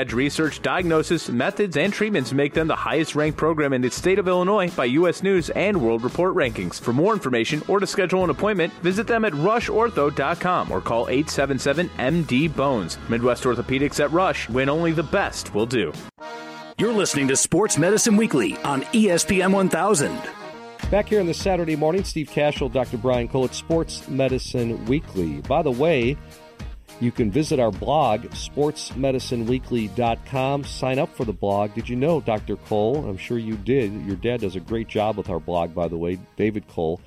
edge 0.01 0.13
research, 0.13 0.61
diagnosis, 0.63 1.29
methods, 1.29 1.77
and 1.77 1.93
treatments 1.93 2.33
make 2.33 2.55
them 2.55 2.67
the 2.67 2.75
highest 2.75 3.15
ranked 3.15 3.37
program 3.37 3.71
in 3.71 3.81
the 3.81 3.91
state 3.91 4.17
of 4.17 4.27
Illinois 4.27 4.71
by 4.71 4.85
U.S. 4.85 5.21
News 5.21 5.51
and 5.51 5.79
World 5.79 6.03
Report 6.03 6.33
rankings. 6.33 6.81
For 6.81 6.91
more 6.91 7.13
information 7.13 7.61
or 7.67 7.79
to 7.79 7.85
schedule 7.85 8.23
an 8.23 8.31
appointment, 8.31 8.73
visit 8.81 9.05
them 9.05 9.23
at 9.25 9.33
rushortho.com 9.33 10.71
or 10.71 10.81
call 10.81 11.07
877 11.07 11.89
MD 11.99 12.55
Bones. 12.55 12.97
Midwest 13.09 13.43
Orthopedics 13.43 14.03
at 14.03 14.11
Rush, 14.11 14.49
when 14.49 14.69
only 14.69 14.91
the 14.91 15.03
best 15.03 15.53
will 15.53 15.67
do. 15.67 15.93
You're 16.79 16.93
listening 16.93 17.27
to 17.27 17.35
Sports 17.35 17.77
Medicine 17.77 18.17
Weekly 18.17 18.57
on 18.63 18.81
ESPN 18.81 19.53
1000. 19.53 20.19
Back 20.89 21.09
here 21.09 21.19
on 21.19 21.27
the 21.27 21.33
Saturday 21.33 21.75
morning, 21.75 22.03
Steve 22.03 22.31
Cashel, 22.31 22.67
Dr. 22.67 22.97
Brian 22.97 23.27
Cole 23.27 23.45
at 23.45 23.53
Sports 23.53 24.07
Medicine 24.09 24.83
Weekly. 24.85 25.41
By 25.41 25.61
the 25.61 25.71
way, 25.71 26.17
you 27.01 27.11
can 27.11 27.29
visit 27.31 27.59
our 27.59 27.71
blog, 27.71 28.25
sportsmedicineweekly.com. 28.25 30.63
Sign 30.63 30.99
up 30.99 31.11
for 31.15 31.25
the 31.25 31.33
blog. 31.33 31.73
Did 31.73 31.89
you 31.89 31.95
know, 31.95 32.21
Dr. 32.21 32.57
Cole? 32.57 33.09
I'm 33.09 33.17
sure 33.17 33.39
you 33.39 33.57
did. 33.57 33.91
Your 34.05 34.15
dad 34.15 34.41
does 34.41 34.55
a 34.55 34.59
great 34.59 34.87
job 34.87 35.17
with 35.17 35.27
our 35.29 35.39
blog, 35.39 35.73
by 35.73 35.87
the 35.87 35.97
way, 35.97 36.19
David 36.37 36.67
Cole. 36.67 37.01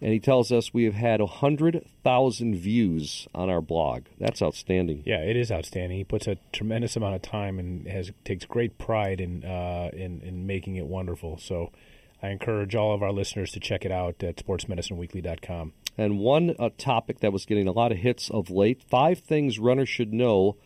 And 0.00 0.12
he 0.12 0.20
tells 0.20 0.52
us 0.52 0.72
we 0.72 0.84
have 0.84 0.94
had 0.94 1.20
100,000 1.20 2.54
views 2.54 3.26
on 3.34 3.50
our 3.50 3.62
blog. 3.62 4.04
That's 4.18 4.40
outstanding. 4.42 5.02
Yeah, 5.06 5.22
it 5.22 5.36
is 5.36 5.50
outstanding. 5.50 5.98
He 5.98 6.04
puts 6.04 6.28
a 6.28 6.36
tremendous 6.52 6.94
amount 6.94 7.16
of 7.16 7.22
time 7.22 7.58
and 7.58 7.84
has 7.88 8.12
takes 8.24 8.44
great 8.44 8.78
pride 8.78 9.20
in, 9.20 9.44
uh, 9.44 9.90
in, 9.94 10.20
in 10.20 10.46
making 10.46 10.76
it 10.76 10.86
wonderful. 10.86 11.36
So 11.38 11.72
I 12.22 12.28
encourage 12.28 12.74
all 12.74 12.94
of 12.94 13.02
our 13.02 13.12
listeners 13.12 13.52
to 13.52 13.60
check 13.60 13.84
it 13.84 13.92
out 13.92 14.22
at 14.22 14.36
sportsmedicineweekly.com. 14.36 15.72
And 15.96 16.18
one 16.18 16.54
uh, 16.58 16.70
topic 16.76 17.20
that 17.20 17.32
was 17.32 17.44
getting 17.44 17.68
a 17.68 17.72
lot 17.72 17.92
of 17.92 17.98
hits 17.98 18.30
of 18.30 18.50
late 18.50 18.82
five 18.82 19.20
things 19.20 19.58
runners 19.58 19.88
should 19.88 20.12
know 20.12 20.56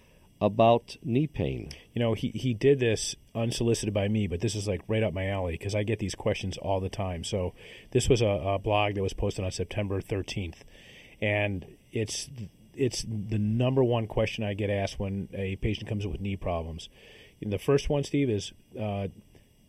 about 0.40 0.96
knee 1.04 1.26
pain. 1.26 1.70
You 1.94 2.00
know, 2.00 2.14
he, 2.14 2.28
he 2.30 2.52
did 2.52 2.80
this 2.80 3.14
unsolicited 3.34 3.94
by 3.94 4.08
me, 4.08 4.26
but 4.26 4.40
this 4.40 4.54
is 4.54 4.66
like 4.66 4.82
right 4.88 5.02
up 5.02 5.14
my 5.14 5.28
alley 5.28 5.52
because 5.52 5.74
I 5.74 5.84
get 5.84 6.00
these 6.00 6.14
questions 6.14 6.58
all 6.58 6.80
the 6.80 6.88
time. 6.88 7.22
So 7.22 7.54
this 7.92 8.08
was 8.08 8.22
a, 8.22 8.26
a 8.26 8.58
blog 8.58 8.94
that 8.94 9.02
was 9.02 9.12
posted 9.12 9.44
on 9.44 9.52
September 9.52 10.00
13th. 10.00 10.56
And 11.20 11.64
it's 11.92 12.28
it's 12.74 13.02
the 13.02 13.38
number 13.38 13.84
one 13.84 14.06
question 14.06 14.44
I 14.44 14.54
get 14.54 14.70
asked 14.70 14.98
when 14.98 15.28
a 15.34 15.56
patient 15.56 15.88
comes 15.88 16.06
with 16.06 16.20
knee 16.20 16.36
problems. 16.36 16.88
And 17.40 17.52
the 17.52 17.58
first 17.58 17.88
one, 17.88 18.02
Steve, 18.02 18.30
is 18.30 18.52
uh, 18.80 19.08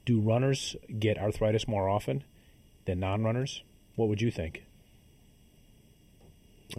do 0.06 0.20
runners 0.20 0.76
get 1.00 1.18
arthritis 1.18 1.68
more 1.68 1.90
often 1.90 2.24
than 2.86 3.00
non 3.00 3.24
runners? 3.24 3.64
What 3.96 4.10
would 4.10 4.22
you 4.22 4.32
think? 4.32 4.64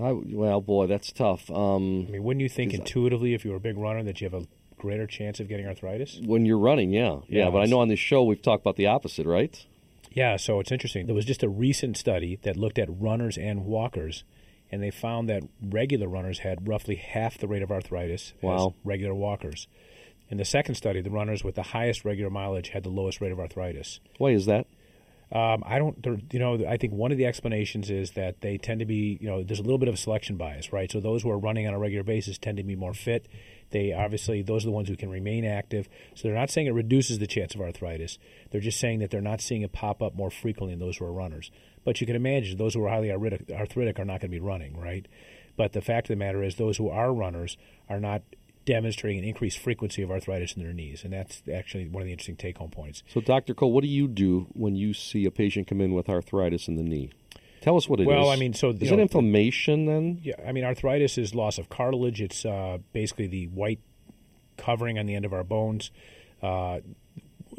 I, 0.01 0.13
well, 0.13 0.61
boy, 0.61 0.87
that's 0.87 1.13
tough. 1.13 1.51
Um, 1.51 2.07
I 2.09 2.13
mean, 2.13 2.25
wouldn't 2.25 2.43
you 2.43 2.49
think 2.49 2.75
intuitively, 2.75 3.35
if 3.35 3.45
you 3.45 3.53
were 3.53 3.59
a 3.59 3.61
big 3.61 3.79
runner, 3.79 4.03
that 4.03 4.21
you 4.21 4.29
have 4.29 4.43
a 4.43 4.47
greater 4.77 5.07
chance 5.07 5.41
of 5.41 5.49
getting 5.49 5.67
arthritis? 5.67 6.21
When 6.25 6.45
you're 6.45 6.59
running, 6.59 6.91
yeah. 6.91 7.21
Yeah, 7.29 7.45
yeah 7.45 7.51
but 7.51 7.59
I 7.59 7.67
know 7.67 7.81
on 7.81 7.89
this 7.89 8.01
show 8.01 8.25
we've 8.25 8.43
talked 8.43 8.63
about 8.63 8.77
the 8.77 8.87
opposite, 8.87 9.27
right? 9.27 9.65
Yeah, 10.11 10.37
so 10.37 10.61
it's 10.61 10.73
interesting. 10.73 11.07
There 11.07 11.15
was 11.15 11.25
just 11.25 11.43
a 11.43 11.49
recent 11.49 11.97
study 11.97 12.39
that 12.43 12.57
looked 12.57 12.79
at 12.79 12.89
runners 12.89 13.37
and 13.37 13.67
walkers, 13.67 14.25
and 14.71 14.83
they 14.83 14.91
found 14.91 15.29
that 15.29 15.43
regular 15.63 16.09
runners 16.09 16.41
had 16.41 16.69
roughly 16.69 16.97
half 16.97 17.39
the 17.39 17.49
rate 17.49 17.63
of 17.63 17.71
arthritis 17.71 18.33
wow. 18.41 18.69
as 18.69 18.73
regular 18.85 19.15
walkers. 19.15 19.67
In 20.31 20.39
the 20.39 20.45
second 20.45 20.75
study, 20.77 21.01
the 21.01 21.11
runners 21.11 21.45
with 21.45 21.55
the 21.55 21.63
highest 21.63 22.05
regular 22.05 22.31
mileage 22.31 22.71
had 22.71 22.83
the 22.83 22.91
lowest 22.91 23.21
rate 23.21 23.33
of 23.33 23.39
arthritis. 23.39 24.01
Why 24.19 24.31
is 24.31 24.47
that? 24.47 24.67
Um, 25.33 25.65
I 25.67 25.79
don't, 25.79 25.97
you 26.33 26.39
know, 26.39 26.65
I 26.67 26.77
think 26.77 26.93
one 26.93 27.11
of 27.11 27.19
the 27.19 27.27
explanations 27.27 27.91
is 27.91 28.13
that 28.13 28.41
they 28.41 28.57
tend 28.57 28.81
to 28.81 28.87
be, 28.87 29.19
you 29.21 29.29
know, 29.29 29.43
there's 29.43 29.59
a 29.59 29.63
little 29.63 29.79
bit 29.79 29.89
of 29.89 29.95
a 29.95 29.99
selection 29.99 30.37
bias, 30.37 30.73
right? 30.73 30.91
So 30.91 31.01
those 31.01 31.23
who 31.23 31.31
are 31.31 31.39
running 31.39 31.67
on 31.67 31.75
a 31.75 31.79
regular 31.79 32.05
basis 32.05 32.39
tend 32.39 32.59
to 32.59 32.63
be 32.63 32.77
more 32.77 32.95
fit. 32.95 33.27
They 33.71 33.93
obviously, 33.93 34.43
those 34.43 34.65
are 34.65 34.69
the 34.69 34.73
ones 34.73 34.89
who 34.89 34.97
can 34.97 35.11
remain 35.11 35.45
active. 35.45 35.89
So 36.15 36.29
they're 36.29 36.37
not 36.37 36.51
saying 36.51 36.69
it 36.69 36.75
reduces 36.75 37.19
the 37.19 37.27
chance 37.27 37.55
of 37.55 37.61
arthritis. 37.61 38.19
They're 38.51 38.61
just 38.61 38.79
saying 38.79 39.01
that 39.01 39.11
they're 39.11 39.21
not 39.21 39.41
seeing 39.41 39.63
it 39.63 39.73
pop 39.73 40.03
up 40.03 40.15
more 40.15 40.31
frequently 40.31 40.75
in 40.75 40.79
those 40.79 40.99
who 40.99 41.07
are 41.07 41.13
runners. 41.13 41.51
But 41.85 42.01
you 42.01 42.07
can 42.07 42.17
imagine 42.17 42.57
those 42.57 42.75
who 42.75 42.85
are 42.85 42.91
highly 42.91 43.11
arthritic 43.11 43.99
are 43.99 44.05
not 44.05 44.21
going 44.21 44.31
to 44.31 44.37
be 44.37 44.41
running, 44.41 44.79
right? 44.79 45.09
But 45.57 45.73
the 45.73 45.81
fact 45.81 46.07
of 46.07 46.17
the 46.17 46.25
matter 46.25 46.43
is, 46.43 46.57
those 46.57 46.77
who 46.77 46.89
are 46.89 47.13
runners 47.13 47.57
are 47.89 48.01
not 48.01 48.23
demonstrating 48.65 49.19
an 49.19 49.25
increased 49.25 49.59
frequency 49.59 50.03
of 50.03 50.11
arthritis 50.11 50.55
in 50.55 50.63
their 50.63 50.73
knees, 50.73 51.05
and 51.05 51.13
that's 51.13 51.43
actually 51.53 51.89
one 51.89 52.03
of 52.03 52.07
the 52.07 52.13
interesting 52.13 52.37
take-home 52.37 52.71
points. 52.71 53.03
So, 53.09 53.21
Dr. 53.21 53.55
Cole, 53.55 53.73
what 53.73 53.83
do 53.83 53.89
you 53.89 54.09
do 54.09 54.47
when 54.53 54.77
you 54.77 54.95
see 54.95 55.25
a 55.27 55.31
patient 55.31 55.67
come 55.67 55.81
in 55.81 55.93
with 55.95 56.09
arthritis 56.09 56.69
in 56.69 56.77
the 56.77 56.83
knee? 56.83 57.11
Tell 57.61 57.77
us 57.77 57.89
what 57.89 57.99
it 57.99 58.07
well, 58.07 58.19
is. 58.19 58.25
well, 58.25 58.31
I 58.31 58.37
mean, 58.37 58.53
so 58.53 58.71
is 58.71 58.91
know, 58.91 58.99
it 58.99 59.01
inflammation 59.01 59.87
then? 59.87 60.21
Yeah, 60.23 60.35
I 60.47 60.53
mean, 60.53 60.65
arthritis 60.65 61.17
is 61.17 61.35
loss 61.35 61.57
of 61.57 61.71
cartilage. 61.71 62.21
It's 62.21 62.45
uh, 62.45 62.79
basically 62.93 63.27
the 63.27 63.47
white 63.47 63.81
covering 64.59 64.99
on 64.99 65.07
the 65.07 65.15
end 65.15 65.25
of 65.25 65.33
our 65.33 65.45
bones. 65.45 65.91
Uh, 66.43 66.81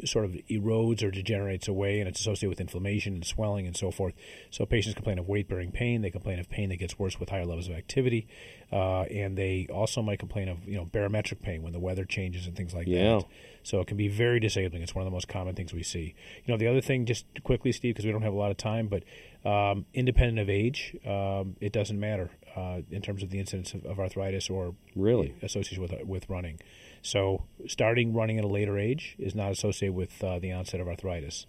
sort 0.04 0.24
of 0.24 0.32
erodes 0.50 1.02
or 1.02 1.10
degenerates 1.10 1.68
away, 1.68 2.00
and 2.00 2.08
it's 2.08 2.20
associated 2.20 2.50
with 2.50 2.60
inflammation 2.60 3.14
and 3.14 3.24
swelling 3.24 3.66
and 3.66 3.76
so 3.76 3.90
forth. 3.90 4.14
So 4.50 4.66
patients 4.66 4.94
complain 4.94 5.18
of 5.18 5.28
weight 5.28 5.48
bearing 5.48 5.72
pain. 5.72 6.02
They 6.02 6.10
complain 6.10 6.38
of 6.38 6.48
pain 6.48 6.68
that 6.70 6.76
gets 6.76 6.98
worse 6.98 7.18
with 7.18 7.28
higher 7.28 7.44
levels 7.44 7.68
of 7.68 7.74
activity, 7.74 8.26
uh, 8.72 9.02
and 9.02 9.36
they 9.36 9.66
also 9.72 10.02
might 10.02 10.18
complain 10.18 10.48
of 10.48 10.66
you 10.66 10.76
know 10.76 10.84
barometric 10.84 11.42
pain 11.42 11.62
when 11.62 11.72
the 11.72 11.80
weather 11.80 12.04
changes 12.04 12.46
and 12.46 12.56
things 12.56 12.74
like 12.74 12.86
yeah. 12.86 13.16
that. 13.16 13.24
So 13.62 13.80
it 13.80 13.88
can 13.88 13.96
be 13.96 14.08
very 14.08 14.38
disabling. 14.38 14.82
It's 14.82 14.94
one 14.94 15.02
of 15.02 15.10
the 15.10 15.14
most 15.14 15.26
common 15.26 15.56
things 15.56 15.74
we 15.74 15.82
see. 15.82 16.14
You 16.44 16.54
know, 16.54 16.56
the 16.56 16.68
other 16.68 16.80
thing, 16.80 17.04
just 17.04 17.26
quickly, 17.42 17.72
Steve, 17.72 17.94
because 17.94 18.04
we 18.06 18.12
don't 18.12 18.22
have 18.22 18.32
a 18.32 18.36
lot 18.36 18.52
of 18.52 18.56
time, 18.56 18.86
but 18.86 19.02
um, 19.44 19.86
independent 19.92 20.38
of 20.38 20.48
age, 20.48 20.96
um, 21.04 21.56
it 21.60 21.72
doesn't 21.72 21.98
matter 21.98 22.30
uh, 22.56 22.80
in 22.90 23.02
terms 23.02 23.22
of 23.22 23.30
the 23.30 23.38
incidence 23.38 23.74
of, 23.74 23.84
of 23.84 23.98
arthritis 23.98 24.48
or 24.48 24.74
really 24.94 25.34
associated 25.42 25.78
with 25.80 26.06
with 26.06 26.28
running. 26.28 26.60
So, 27.02 27.44
starting 27.66 28.14
running 28.14 28.38
at 28.38 28.44
a 28.44 28.48
later 28.48 28.78
age 28.78 29.16
is 29.18 29.34
not 29.34 29.52
associated 29.52 29.94
with 29.94 30.22
uh, 30.22 30.38
the 30.38 30.52
onset 30.52 30.80
of 30.80 30.88
arthritis. 30.88 31.46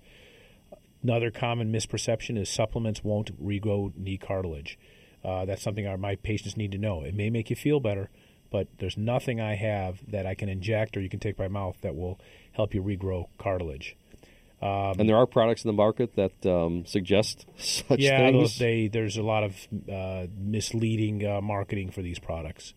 Another 1.04 1.32
common 1.32 1.72
misperception 1.72 2.38
is 2.38 2.50
supplements 2.50 3.04
won't 3.04 3.44
regrow 3.44 3.96
knee 3.96 4.18
cartilage. 4.18 4.78
Uh, 5.24 5.46
that's 5.46 5.62
something 5.62 5.88
our, 5.88 5.98
my 5.98 6.16
patients 6.16 6.58
need 6.58 6.72
to 6.72 6.78
know. 6.78 7.04
It 7.04 7.14
may 7.14 7.30
make 7.30 7.50
you 7.50 7.56
feel 7.56 7.80
better, 7.80 8.10
but 8.52 8.68
there's 8.80 8.98
nothing 8.98 9.42
I 9.42 9.56
have 9.56 10.00
that 10.12 10.26
I 10.26 10.36
can 10.36 10.50
inject 10.50 10.96
or 10.98 11.02
you 11.02 11.10
can 11.10 11.20
take 11.20 11.38
by 11.38 11.48
mouth 11.48 11.78
that 11.82 11.96
will 11.96 12.20
help 12.54 12.74
you 12.74 12.82
regrow 12.82 13.28
cartilage. 13.38 13.96
Um, 14.62 14.96
and 14.98 15.08
there 15.08 15.18
are 15.18 15.28
products 15.28 15.64
in 15.64 15.70
the 15.70 15.74
market 15.74 16.16
that 16.16 16.46
um, 16.46 16.86
suggest 16.86 17.46
such 17.58 18.00
yeah, 18.00 18.18
things. 18.18 18.60
Yeah, 18.60 18.88
there's 18.92 19.18
a 19.18 19.22
lot 19.22 19.44
of 19.44 19.68
uh, 19.92 20.28
misleading 20.36 21.26
uh, 21.26 21.42
marketing 21.42 21.92
for 21.92 22.02
these 22.02 22.18
products. 22.18 22.74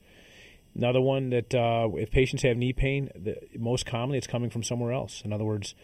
Another 0.75 1.01
one 1.01 1.31
that 1.31 1.55
uh, 1.55 1.89
if 1.95 2.11
patients 2.11 2.43
have 2.43 2.57
knee 2.57 2.73
pain, 2.73 3.11
the, 3.15 3.37
most 3.59 3.87
commonly 3.87 4.19
it's 4.19 4.27
coming 4.27 4.51
from 4.51 4.63
somewhere 4.63 4.93
else. 4.93 5.23
In 5.25 5.33
other 5.33 5.45
words, 5.45 5.75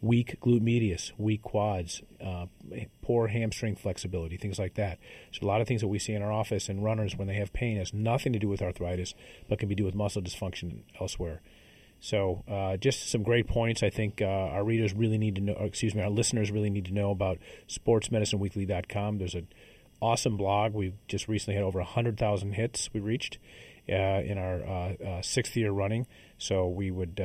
weak 0.00 0.38
glute 0.40 0.60
medius, 0.60 1.12
weak 1.16 1.42
quads, 1.42 2.02
uh, 2.20 2.46
poor 3.02 3.28
hamstring 3.28 3.76
flexibility, 3.76 4.36
things 4.36 4.58
like 4.58 4.74
that. 4.74 4.98
So 5.30 5.46
a 5.46 5.48
lot 5.48 5.60
of 5.60 5.68
things 5.68 5.80
that 5.80 5.88
we 5.88 6.00
see 6.00 6.12
in 6.12 6.22
our 6.22 6.32
office 6.32 6.68
and 6.68 6.82
runners 6.82 7.16
when 7.16 7.28
they 7.28 7.36
have 7.36 7.52
pain 7.52 7.78
has 7.78 7.94
nothing 7.94 8.32
to 8.32 8.38
do 8.38 8.48
with 8.48 8.60
arthritis, 8.60 9.14
but 9.48 9.60
can 9.60 9.68
be 9.68 9.76
due 9.76 9.84
with 9.84 9.94
muscle 9.94 10.20
dysfunction 10.20 10.82
elsewhere. 11.00 11.40
So 12.00 12.42
uh, 12.48 12.76
just 12.78 13.10
some 13.10 13.22
great 13.22 13.46
points. 13.46 13.84
I 13.84 13.90
think 13.90 14.20
uh, 14.20 14.24
our 14.26 14.64
readers 14.64 14.92
really 14.92 15.18
need 15.18 15.36
to 15.36 15.40
know. 15.40 15.52
Excuse 15.60 15.94
me, 15.94 16.02
our 16.02 16.10
listeners 16.10 16.50
really 16.50 16.68
need 16.68 16.86
to 16.86 16.92
know 16.92 17.12
about 17.12 17.38
SportsMedicineWeekly.com. 17.68 19.18
There's 19.18 19.36
an 19.36 19.46
awesome 20.00 20.36
blog. 20.36 20.74
We've 20.74 20.96
just 21.06 21.28
recently 21.28 21.54
had 21.54 21.62
over 21.62 21.78
100,000 21.78 22.52
hits. 22.54 22.90
We 22.92 22.98
reached 22.98 23.38
in 23.88 24.38
our 24.38 24.62
uh, 24.62 24.94
uh, 25.04 25.22
sixth 25.22 25.56
year 25.56 25.70
running. 25.70 26.06
So 26.38 26.68
we 26.68 26.90
would 26.90 27.20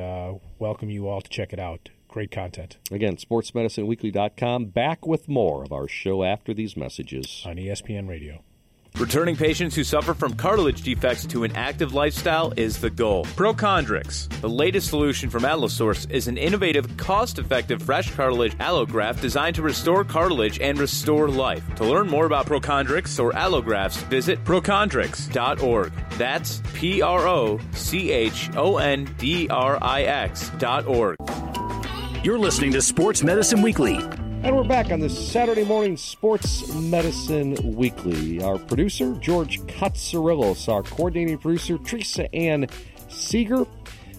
welcome 0.58 0.90
you 0.90 1.08
all 1.08 1.20
to 1.20 1.28
check 1.28 1.52
it 1.52 1.58
out. 1.58 1.88
Great 2.08 2.30
content. 2.30 2.78
Again, 2.90 3.16
sportsmedicineweekly.com. 3.16 4.66
Back 4.66 5.06
with 5.06 5.28
more 5.28 5.62
of 5.62 5.72
our 5.72 5.86
show 5.86 6.24
after 6.24 6.54
these 6.54 6.76
messages 6.76 7.42
on 7.44 7.56
ESPN 7.56 8.08
Radio. 8.08 8.42
Returning 8.96 9.36
patients 9.36 9.76
who 9.76 9.84
suffer 9.84 10.12
from 10.12 10.34
cartilage 10.34 10.82
defects 10.82 11.24
to 11.26 11.44
an 11.44 11.54
active 11.54 11.94
lifestyle 11.94 12.52
is 12.56 12.80
the 12.80 12.90
goal. 12.90 13.24
Prochondrix, 13.26 14.28
the 14.40 14.48
latest 14.48 14.88
solution 14.88 15.30
from 15.30 15.44
Allosource, 15.44 16.10
is 16.10 16.26
an 16.26 16.36
innovative, 16.36 16.96
cost 16.96 17.38
effective 17.38 17.80
fresh 17.80 18.10
cartilage 18.14 18.58
allograft 18.58 19.20
designed 19.20 19.54
to 19.54 19.62
restore 19.62 20.04
cartilage 20.04 20.58
and 20.60 20.78
restore 20.78 21.28
life. 21.28 21.62
To 21.76 21.84
learn 21.84 22.08
more 22.08 22.26
about 22.26 22.46
Prochondrix 22.46 23.22
or 23.22 23.32
allografts, 23.32 24.02
visit 24.08 24.42
prochondrix.org. 24.44 25.92
That's 26.16 26.60
P 26.74 27.00
R 27.00 27.28
O 27.28 27.60
C 27.72 28.10
H 28.10 28.50
O 28.56 28.78
N 28.78 29.08
D 29.18 29.48
R 29.48 29.78
I 29.80 30.02
X.org. 30.02 31.16
You're 32.24 32.38
listening 32.38 32.72
to 32.72 32.82
Sports 32.82 33.22
Medicine 33.22 33.62
Weekly. 33.62 34.00
And 34.40 34.54
we're 34.56 34.62
back 34.62 34.92
on 34.92 35.00
this 35.00 35.32
Saturday 35.32 35.64
morning 35.64 35.96
Sports 35.96 36.72
Medicine 36.72 37.56
Weekly. 37.74 38.40
Our 38.40 38.56
producer, 38.56 39.16
George 39.16 39.58
Katsarillos, 39.62 40.72
our 40.72 40.84
coordinating 40.84 41.38
producer, 41.38 41.76
Teresa 41.78 42.32
Ann 42.32 42.68
Seeger. 43.08 43.66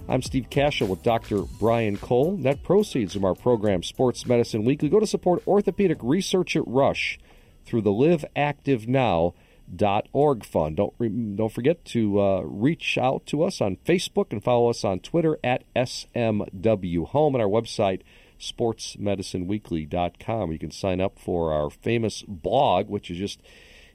I'm 0.10 0.22
Steve 0.22 0.50
Cashel 0.50 0.88
with 0.88 1.04
Dr. 1.04 1.44
Brian 1.60 1.96
Cole. 1.98 2.36
Net 2.36 2.64
proceeds 2.64 3.14
from 3.14 3.24
our 3.24 3.34
program, 3.34 3.82
Sports 3.82 4.26
Medicine 4.26 4.66
Weekly, 4.66 4.90
go 4.90 5.00
to 5.00 5.08
support 5.08 5.42
orthopedic 5.48 6.00
research 6.02 6.58
at 6.58 6.68
Rush 6.68 7.18
through 7.66 7.82
the 7.82 7.92
LiveActiveNow.org 7.92 10.46
fund. 10.46 10.76
Don't, 10.76 11.36
don't 11.38 11.54
forget 11.54 11.86
to 11.86 12.22
uh, 12.22 12.42
reach 12.42 12.98
out 12.98 13.26
to 13.28 13.44
us 13.44 13.62
on 13.62 13.78
Facebook 13.86 14.32
and 14.32 14.44
follow 14.44 14.70
us 14.70 14.84
on 14.84 15.00
Twitter 15.00 15.40
at 15.44 15.64
SMW 15.76 17.08
Home 17.08 17.36
and 17.36 17.42
our 17.42 17.50
website, 17.50 18.02
sportsmedicineweekly.com. 18.40 20.52
You 20.52 20.60
can 20.60 20.72
sign 20.72 21.00
up 21.02 21.20
for 21.20 21.54
our 21.54 21.70
famous 21.70 22.24
blog, 22.28 22.90
which 22.90 23.10
has 23.10 23.18
just 23.18 23.40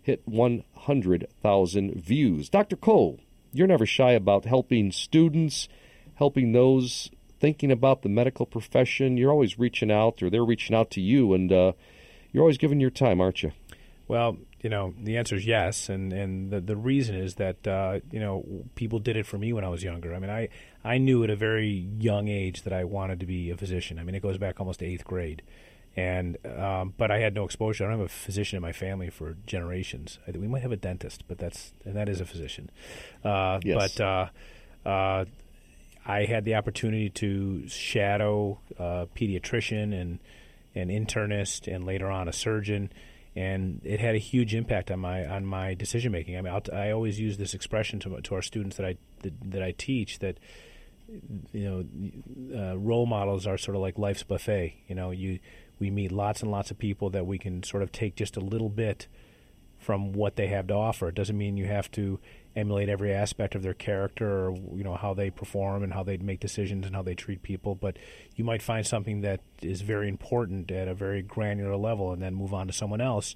hit 0.02 0.22
100,000 0.26 1.94
views. 1.94 2.48
Dr. 2.48 2.76
Cole, 2.76 3.18
you're 3.52 3.66
never 3.66 3.87
shy 3.87 4.12
about 4.12 4.44
helping 4.44 4.92
students, 4.92 5.68
helping 6.16 6.52
those 6.52 7.11
thinking 7.40 7.70
about 7.70 8.02
the 8.02 8.09
medical 8.09 8.46
profession. 8.46 9.16
You're 9.16 9.30
always 9.30 9.59
reaching 9.59 9.90
out, 9.90 10.22
or 10.22 10.30
they're 10.30 10.44
reaching 10.44 10.76
out 10.76 10.90
to 10.92 11.00
you, 11.00 11.35
and 11.35 11.52
uh, 11.52 11.72
you're 12.33 12.42
always 12.42 12.59
giving 12.59 12.80
your 12.80 12.90
time, 12.90 13.20
aren't 13.20 13.42
you? 13.42 13.52
Well, 14.09 14.38
you 14.64 14.70
know, 14.70 14.94
the 14.98 15.18
answer 15.18 15.37
is 15.37 15.46
yes, 15.46 15.90
and 15.90 16.11
and 16.11 16.50
the 16.50 16.59
the 16.59 16.74
reason 16.74 17.14
is 17.14 17.35
that 17.35 17.68
uh, 17.68 18.00
you 18.11 18.18
know 18.18 18.64
people 18.74 18.98
did 18.98 19.14
it 19.14 19.27
for 19.27 19.37
me 19.37 19.53
when 19.53 19.62
I 19.62 19.68
was 19.68 19.85
younger. 19.85 20.14
I 20.14 20.18
mean, 20.18 20.31
I 20.31 20.48
I 20.83 20.96
knew 20.96 21.22
at 21.22 21.29
a 21.29 21.37
very 21.37 21.68
young 21.68 22.29
age 22.29 22.62
that 22.62 22.72
I 22.72 22.85
wanted 22.85 23.20
to 23.20 23.27
be 23.27 23.50
a 23.50 23.59
physician. 23.59 23.98
I 23.98 24.05
mean, 24.05 24.14
it 24.14 24.22
goes 24.22 24.38
back 24.38 24.61
almost 24.61 24.79
to 24.79 24.87
eighth 24.87 25.05
grade, 25.05 25.42
and 25.96 26.38
um, 26.46 26.94
but 26.96 27.11
I 27.11 27.18
had 27.18 27.35
no 27.35 27.44
exposure. 27.44 27.85
I 27.85 27.90
don't 27.90 27.98
have 27.98 28.07
a 28.07 28.09
physician 28.09 28.57
in 28.57 28.62
my 28.62 28.72
family 28.72 29.11
for 29.11 29.37
generations. 29.46 30.18
I, 30.27 30.31
we 30.31 30.48
might 30.48 30.62
have 30.62 30.72
a 30.72 30.79
dentist, 30.79 31.24
but 31.29 31.37
that's 31.37 31.74
and 31.85 31.94
that 31.94 32.09
is 32.09 32.22
a 32.22 32.24
physician. 32.24 32.70
Uh, 33.22 33.61
yes. 33.62 33.94
But 33.98 34.03
uh, 34.03 34.88
uh, 34.88 35.24
I 36.07 36.24
had 36.24 36.46
the 36.46 36.55
opportunity 36.55 37.11
to 37.11 37.68
shadow 37.68 38.61
a 38.79 39.09
pediatrician 39.14 39.92
and 39.92 40.20
an 40.74 40.88
internist, 40.88 41.70
and 41.70 41.85
later 41.85 42.11
on 42.11 42.29
a 42.29 42.33
surgeon 42.33 42.88
and 43.37 43.81
it 43.85 44.01
had 44.01 44.14
a 44.14 44.18
huge 44.18 44.55
impact 44.55 44.90
on 44.90 45.01
my 45.01 45.27
on 45.27 45.44
my 45.44 45.75
decision 45.75 46.12
making. 46.12 46.37
I 46.37 46.42
mean, 46.42 46.53
I'll, 46.53 46.62
i 46.77 46.90
always 46.90 47.18
use 47.18 47.37
this 47.37 47.55
expression 47.55 47.99
to 48.01 48.20
to 48.20 48.35
our 48.35 48.42
students 48.42 48.77
that 48.77 48.87
I 48.87 48.97
that, 49.23 49.51
that 49.51 49.62
I 49.62 49.73
teach 49.73 50.20
that 50.20 50.38
you 51.53 51.87
know 52.51 52.59
uh, 52.59 52.79
role 52.79 53.07
models 53.07 53.47
are 53.47 53.59
sort 53.59 53.77
of 53.77 53.83
like 53.83 53.99
life's 53.99 54.23
buffet. 54.23 54.75
You 54.87 54.94
know, 54.94 55.11
you 55.11 55.40
we 55.79 55.90
meet 55.90 56.12
lots 56.12 56.42
and 56.42 56.51
lots 56.51 56.70
of 56.70 56.79
people 56.79 57.11
that 57.11 57.27
we 57.27 57.38
can 57.38 57.62
sort 57.62 57.83
of 57.83 57.90
take 57.90 58.14
just 58.14 58.37
a 58.37 58.40
little 58.40 58.68
bit 58.68 59.09
from 59.79 60.12
what 60.12 60.37
they 60.37 60.47
have 60.47 60.68
to 60.68 60.75
offer. 60.75 61.09
It 61.09 61.14
doesn't 61.14 61.37
mean 61.37 61.57
you 61.57 61.66
have 61.66 61.90
to 61.92 62.20
emulate 62.57 62.88
every 62.88 63.12
aspect 63.12 63.55
of 63.55 63.62
their 63.62 63.75
character 63.75 64.49
or 64.49 64.57
you 64.75 64.85
know 64.85 64.95
how 64.95 65.12
they 65.14 65.31
perform 65.31 65.83
and 65.83 65.93
how 65.93 66.03
they 66.03 66.17
make 66.17 66.40
decisions 66.40 66.87
and 66.87 66.95
how 66.95 67.03
they 67.03 67.14
treat 67.14 67.43
people 67.43 67.75
but 67.75 67.97
you 68.37 68.45
might 68.45 68.62
find 68.62 68.87
something 68.87 69.23
that 69.23 69.40
is 69.61 69.81
very 69.81 70.09
important 70.09 70.71
at 70.71 70.87
a 70.87 70.95
very 70.95 71.23
granular 71.23 71.77
level 71.77 72.12
and 72.12 72.23
then 72.23 72.35
move 72.35 72.55
on 72.55 72.67
to 72.67 72.73
someone 72.73 73.01
else 73.01 73.35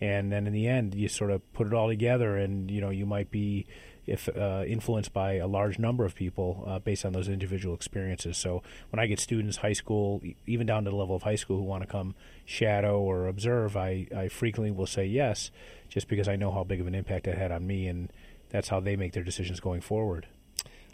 and 0.00 0.30
then 0.30 0.46
in 0.46 0.52
the 0.52 0.68
end 0.68 0.94
you 0.94 1.08
sort 1.08 1.30
of 1.30 1.52
put 1.52 1.66
it 1.66 1.72
all 1.72 1.88
together 1.88 2.36
and 2.36 2.70
you 2.70 2.80
know 2.80 2.90
you 2.90 3.06
might 3.06 3.30
be 3.30 3.66
if 4.08 4.26
uh, 4.34 4.64
influenced 4.66 5.12
by 5.12 5.34
a 5.34 5.46
large 5.46 5.78
number 5.78 6.04
of 6.04 6.14
people 6.14 6.64
uh, 6.66 6.78
based 6.78 7.04
on 7.04 7.12
those 7.12 7.28
individual 7.28 7.74
experiences. 7.74 8.38
So 8.38 8.62
when 8.90 8.98
I 8.98 9.06
get 9.06 9.20
students, 9.20 9.58
high 9.58 9.74
school, 9.74 10.22
even 10.46 10.66
down 10.66 10.84
to 10.84 10.90
the 10.90 10.96
level 10.96 11.14
of 11.14 11.24
high 11.24 11.36
school, 11.36 11.58
who 11.58 11.64
want 11.64 11.82
to 11.82 11.86
come 11.86 12.14
shadow 12.46 12.98
or 12.98 13.28
observe, 13.28 13.76
I, 13.76 14.06
I 14.16 14.28
frequently 14.28 14.70
will 14.70 14.86
say 14.86 15.04
yes, 15.04 15.50
just 15.90 16.08
because 16.08 16.26
I 16.26 16.36
know 16.36 16.50
how 16.50 16.64
big 16.64 16.80
of 16.80 16.86
an 16.86 16.94
impact 16.94 17.26
it 17.26 17.36
had 17.36 17.52
on 17.52 17.66
me 17.66 17.86
and 17.86 18.10
that's 18.50 18.68
how 18.68 18.80
they 18.80 18.96
make 18.96 19.12
their 19.12 19.24
decisions 19.24 19.60
going 19.60 19.80
forward. 19.80 20.26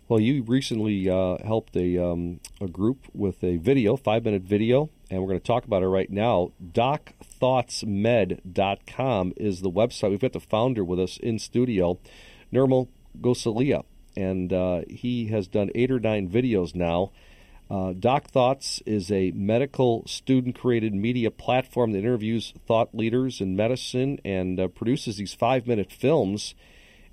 Well, 0.06 0.20
you 0.20 0.42
recently 0.42 1.08
uh, 1.08 1.38
helped 1.42 1.74
a, 1.76 1.96
um, 1.96 2.40
a 2.60 2.68
group 2.68 3.06
with 3.14 3.42
a 3.42 3.56
video, 3.56 3.96
five 3.96 4.22
minute 4.24 4.42
video, 4.42 4.90
and 5.10 5.22
we're 5.22 5.28
going 5.28 5.40
to 5.40 5.46
talk 5.46 5.64
about 5.64 5.82
it 5.82 5.88
right 5.88 6.10
now. 6.10 6.52
DocThoughtsMed.com 6.62 9.32
is 9.38 9.62
the 9.62 9.70
website. 9.70 10.10
We've 10.10 10.20
got 10.20 10.34
the 10.34 10.40
founder 10.40 10.84
with 10.84 11.00
us 11.00 11.16
in 11.16 11.38
studio, 11.38 11.98
Nirmal 12.52 12.88
Gosalia, 13.18 13.84
and 14.14 14.52
uh, 14.52 14.82
he 14.90 15.28
has 15.28 15.48
done 15.48 15.70
eight 15.74 15.90
or 15.90 16.00
nine 16.00 16.28
videos 16.28 16.74
now. 16.74 17.10
Uh, 17.70 17.94
Doc 17.98 18.28
Thoughts 18.28 18.82
is 18.84 19.10
a 19.10 19.30
medical 19.30 20.06
student 20.06 20.54
created 20.54 20.94
media 20.94 21.30
platform 21.30 21.92
that 21.92 22.00
interviews 22.00 22.52
thought 22.66 22.94
leaders 22.94 23.40
in 23.40 23.56
medicine 23.56 24.18
and 24.22 24.60
uh, 24.60 24.68
produces 24.68 25.16
these 25.16 25.32
five 25.32 25.66
minute 25.66 25.90
films 25.90 26.54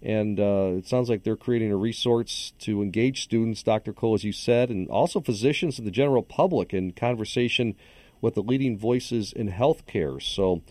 and 0.02 0.40
uh, 0.40 0.72
it 0.78 0.88
sounds 0.88 1.10
like 1.10 1.24
they're 1.24 1.36
creating 1.36 1.72
a 1.72 1.78
resource 1.78 2.54
to 2.60 2.82
engage 2.82 3.24
students, 3.24 3.62
Dr. 3.62 3.94
Cole, 3.94 4.16
as 4.16 4.24
you 4.24 4.32
said, 4.32 4.70
and 4.70 4.90
also 4.90 5.22
physicians 5.22 5.78
and 5.78 5.86
the 5.86 5.92
general 5.92 6.24
public 6.24 6.74
in 6.74 6.92
conversation 6.92 7.76
with 8.20 8.34
the 8.34 8.42
leading 8.42 8.78
voices 8.78 9.32
in 9.32 9.52
healthcare. 9.52 10.22
So, 10.22 10.62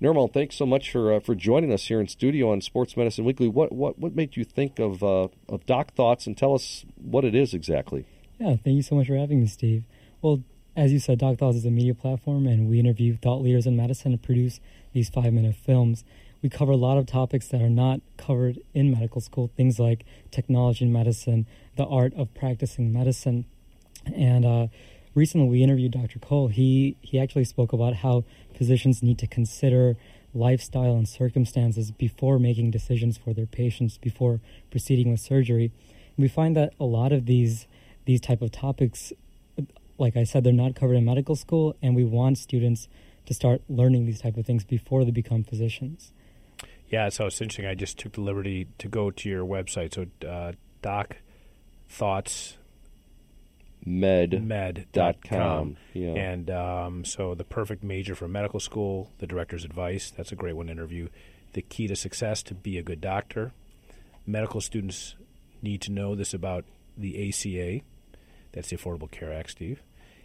Nirmal, 0.00 0.32
thanks 0.32 0.56
so 0.56 0.66
much 0.66 0.90
for 0.90 1.14
uh, 1.14 1.20
for 1.20 1.34
joining 1.34 1.72
us 1.72 1.84
here 1.86 2.00
in 2.00 2.08
studio 2.08 2.52
on 2.52 2.60
Sports 2.60 2.96
Medicine 2.96 3.24
Weekly. 3.24 3.48
What 3.48 3.72
what 3.72 3.98
what 3.98 4.14
made 4.14 4.36
you 4.36 4.44
think 4.44 4.78
of 4.78 5.02
uh, 5.02 5.28
of 5.48 5.64
Doc 5.64 5.94
Thoughts, 5.94 6.26
and 6.26 6.36
tell 6.36 6.54
us 6.54 6.84
what 6.96 7.24
it 7.24 7.34
is 7.34 7.54
exactly? 7.54 8.04
Yeah, 8.38 8.56
thank 8.62 8.76
you 8.76 8.82
so 8.82 8.94
much 8.94 9.06
for 9.06 9.16
having 9.16 9.40
me, 9.40 9.46
Steve. 9.46 9.84
Well, 10.20 10.42
as 10.76 10.92
you 10.92 10.98
said, 10.98 11.18
Doc 11.18 11.38
Thoughts 11.38 11.56
is 11.56 11.64
a 11.64 11.70
media 11.70 11.94
platform, 11.94 12.46
and 12.46 12.68
we 12.68 12.78
interview 12.78 13.16
thought 13.16 13.40
leaders 13.40 13.66
in 13.66 13.74
medicine 13.74 14.12
and 14.12 14.22
produce 14.22 14.60
these 14.92 15.08
five 15.08 15.32
minute 15.32 15.56
films 15.56 16.04
we 16.42 16.48
cover 16.48 16.72
a 16.72 16.76
lot 16.76 16.98
of 16.98 17.06
topics 17.06 17.48
that 17.48 17.62
are 17.62 17.70
not 17.70 18.00
covered 18.16 18.58
in 18.74 18.90
medical 18.90 19.20
school, 19.20 19.50
things 19.56 19.78
like 19.78 20.04
technology 20.30 20.84
in 20.84 20.92
medicine, 20.92 21.46
the 21.76 21.84
art 21.84 22.12
of 22.14 22.32
practicing 22.34 22.92
medicine. 22.92 23.46
And 24.14 24.44
uh, 24.44 24.66
recently 25.14 25.48
we 25.48 25.62
interviewed 25.62 25.92
Dr. 25.92 26.18
Cole. 26.18 26.48
He, 26.48 26.96
he 27.00 27.18
actually 27.18 27.44
spoke 27.44 27.72
about 27.72 27.96
how 27.96 28.24
physicians 28.56 29.02
need 29.02 29.18
to 29.18 29.26
consider 29.26 29.96
lifestyle 30.34 30.96
and 30.96 31.08
circumstances 31.08 31.90
before 31.90 32.38
making 32.38 32.70
decisions 32.70 33.16
for 33.16 33.32
their 33.32 33.46
patients, 33.46 33.98
before 33.98 34.40
proceeding 34.70 35.10
with 35.10 35.20
surgery. 35.20 35.72
We 36.16 36.28
find 36.28 36.56
that 36.56 36.74
a 36.78 36.84
lot 36.84 37.12
of 37.12 37.26
these, 37.26 37.66
these 38.04 38.20
type 38.20 38.42
of 38.42 38.52
topics, 38.52 39.12
like 39.98 40.16
I 40.16 40.24
said, 40.24 40.44
they're 40.44 40.52
not 40.52 40.74
covered 40.74 40.94
in 40.94 41.04
medical 41.04 41.36
school, 41.36 41.74
and 41.82 41.96
we 41.96 42.04
want 42.04 42.38
students 42.38 42.88
to 43.24 43.34
start 43.34 43.62
learning 43.68 44.06
these 44.06 44.20
type 44.20 44.36
of 44.36 44.46
things 44.46 44.64
before 44.64 45.04
they 45.04 45.10
become 45.10 45.42
physicians. 45.42 46.12
Yeah, 46.88 47.08
so 47.08 47.26
it's 47.26 47.40
interesting. 47.40 47.66
I 47.66 47.74
just 47.74 47.98
took 47.98 48.12
the 48.12 48.20
liberty 48.20 48.68
to 48.78 48.88
go 48.88 49.10
to 49.10 49.28
your 49.28 49.44
website. 49.44 49.94
So, 49.94 50.06
uh, 50.26 50.52
Doc 50.82 51.16
Thoughts 51.88 52.58
med 53.84 54.42
med.com. 54.42 55.76
Yeah. 55.94 56.08
And 56.10 56.50
um, 56.50 57.04
so 57.04 57.34
the 57.34 57.44
perfect 57.44 57.82
major 57.82 58.14
for 58.14 58.28
medical 58.28 58.60
school, 58.60 59.12
the 59.18 59.26
director's 59.26 59.64
advice, 59.64 60.10
that's 60.10 60.32
a 60.32 60.36
great 60.36 60.56
one 60.56 60.66
to 60.66 60.72
interview. 60.72 61.08
The 61.52 61.62
key 61.62 61.86
to 61.86 61.96
success 61.96 62.42
to 62.44 62.54
be 62.54 62.78
a 62.78 62.82
good 62.82 63.00
doctor. 63.00 63.52
Medical 64.26 64.60
students 64.60 65.14
need 65.62 65.80
to 65.82 65.92
know 65.92 66.14
this 66.14 66.34
about 66.34 66.64
the 66.98 67.28
ACA. 67.28 67.84
That's 68.52 68.68
the 68.68 68.76
Affordable 68.76 69.10
Care 69.10 69.32
Act, 69.32 69.52
Steve. 69.52 69.82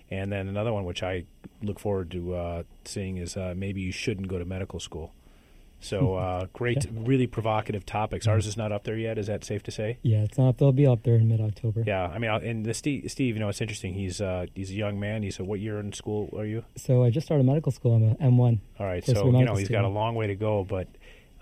And 0.10 0.32
then 0.32 0.48
another 0.48 0.74
one, 0.74 0.84
which 0.84 1.04
I 1.04 1.26
look 1.62 1.80
forward 1.80 2.12
to 2.12 2.36
uh, 2.36 2.64
seeing, 2.84 3.18
is 3.18 3.38
uh, 3.38 3.54
maybe 3.56 3.82
you 3.82 3.92
shouldn't 3.92 4.28
go 4.28 4.40
to 4.40 4.46
medical 4.46 4.80
school. 4.80 5.14
So 5.82 6.14
uh, 6.14 6.46
great, 6.54 6.86
yeah. 6.86 6.92
really 6.94 7.28
provocative 7.28 7.86
topics. 7.86 8.28
Ours 8.28 8.46
is 8.46 8.56
not 8.56 8.72
up 8.72 8.84
there 8.84 8.98
yet. 8.98 9.18
Is 9.18 9.28
that 9.28 9.44
safe 9.44 9.64
to 9.64 9.72
say? 9.72 9.98
Yeah, 10.04 10.20
it's 10.20 10.38
not. 10.38 10.60
They'll 10.60 10.72
be 10.72 10.86
up 10.86 11.04
there 11.04 11.16
in 11.16 11.28
mid 11.28 11.42
October. 11.42 11.84
Yeah, 11.86 12.06
I 12.06 12.20
mean, 12.20 12.30
and 12.30 12.66
the 12.66 12.74
Steve, 12.74 13.12
Steve, 13.12 13.36
you 13.36 13.40
know, 13.40 13.50
it's 13.50 13.62
interesting. 13.62 13.96
He's 13.96 14.22
uh, 14.22 14.46
he's 14.54 14.70
a 14.70 14.76
young 14.76 15.00
man. 15.00 15.24
He's 15.24 15.40
a 15.40 15.44
what 15.44 15.60
year 15.60 15.80
in 15.80 15.92
school 15.92 16.30
are 16.38 16.46
you? 16.46 16.64
So 16.78 17.04
I 17.04 17.10
just 17.10 17.26
started 17.26 17.46
medical 17.46 17.72
school. 17.72 17.96
I'm 17.96 18.04
a 18.04 18.24
M 18.24 18.38
one. 18.38 18.62
All 18.80 18.86
right, 18.86 19.04
so 19.04 19.26
you 19.26 19.44
know 19.44 19.56
he's 19.56 19.70
got 19.70 19.84
a 19.84 19.90
long 19.90 20.16
way 20.16 20.28
to 20.28 20.36
go, 20.36 20.64
but. 20.64 20.88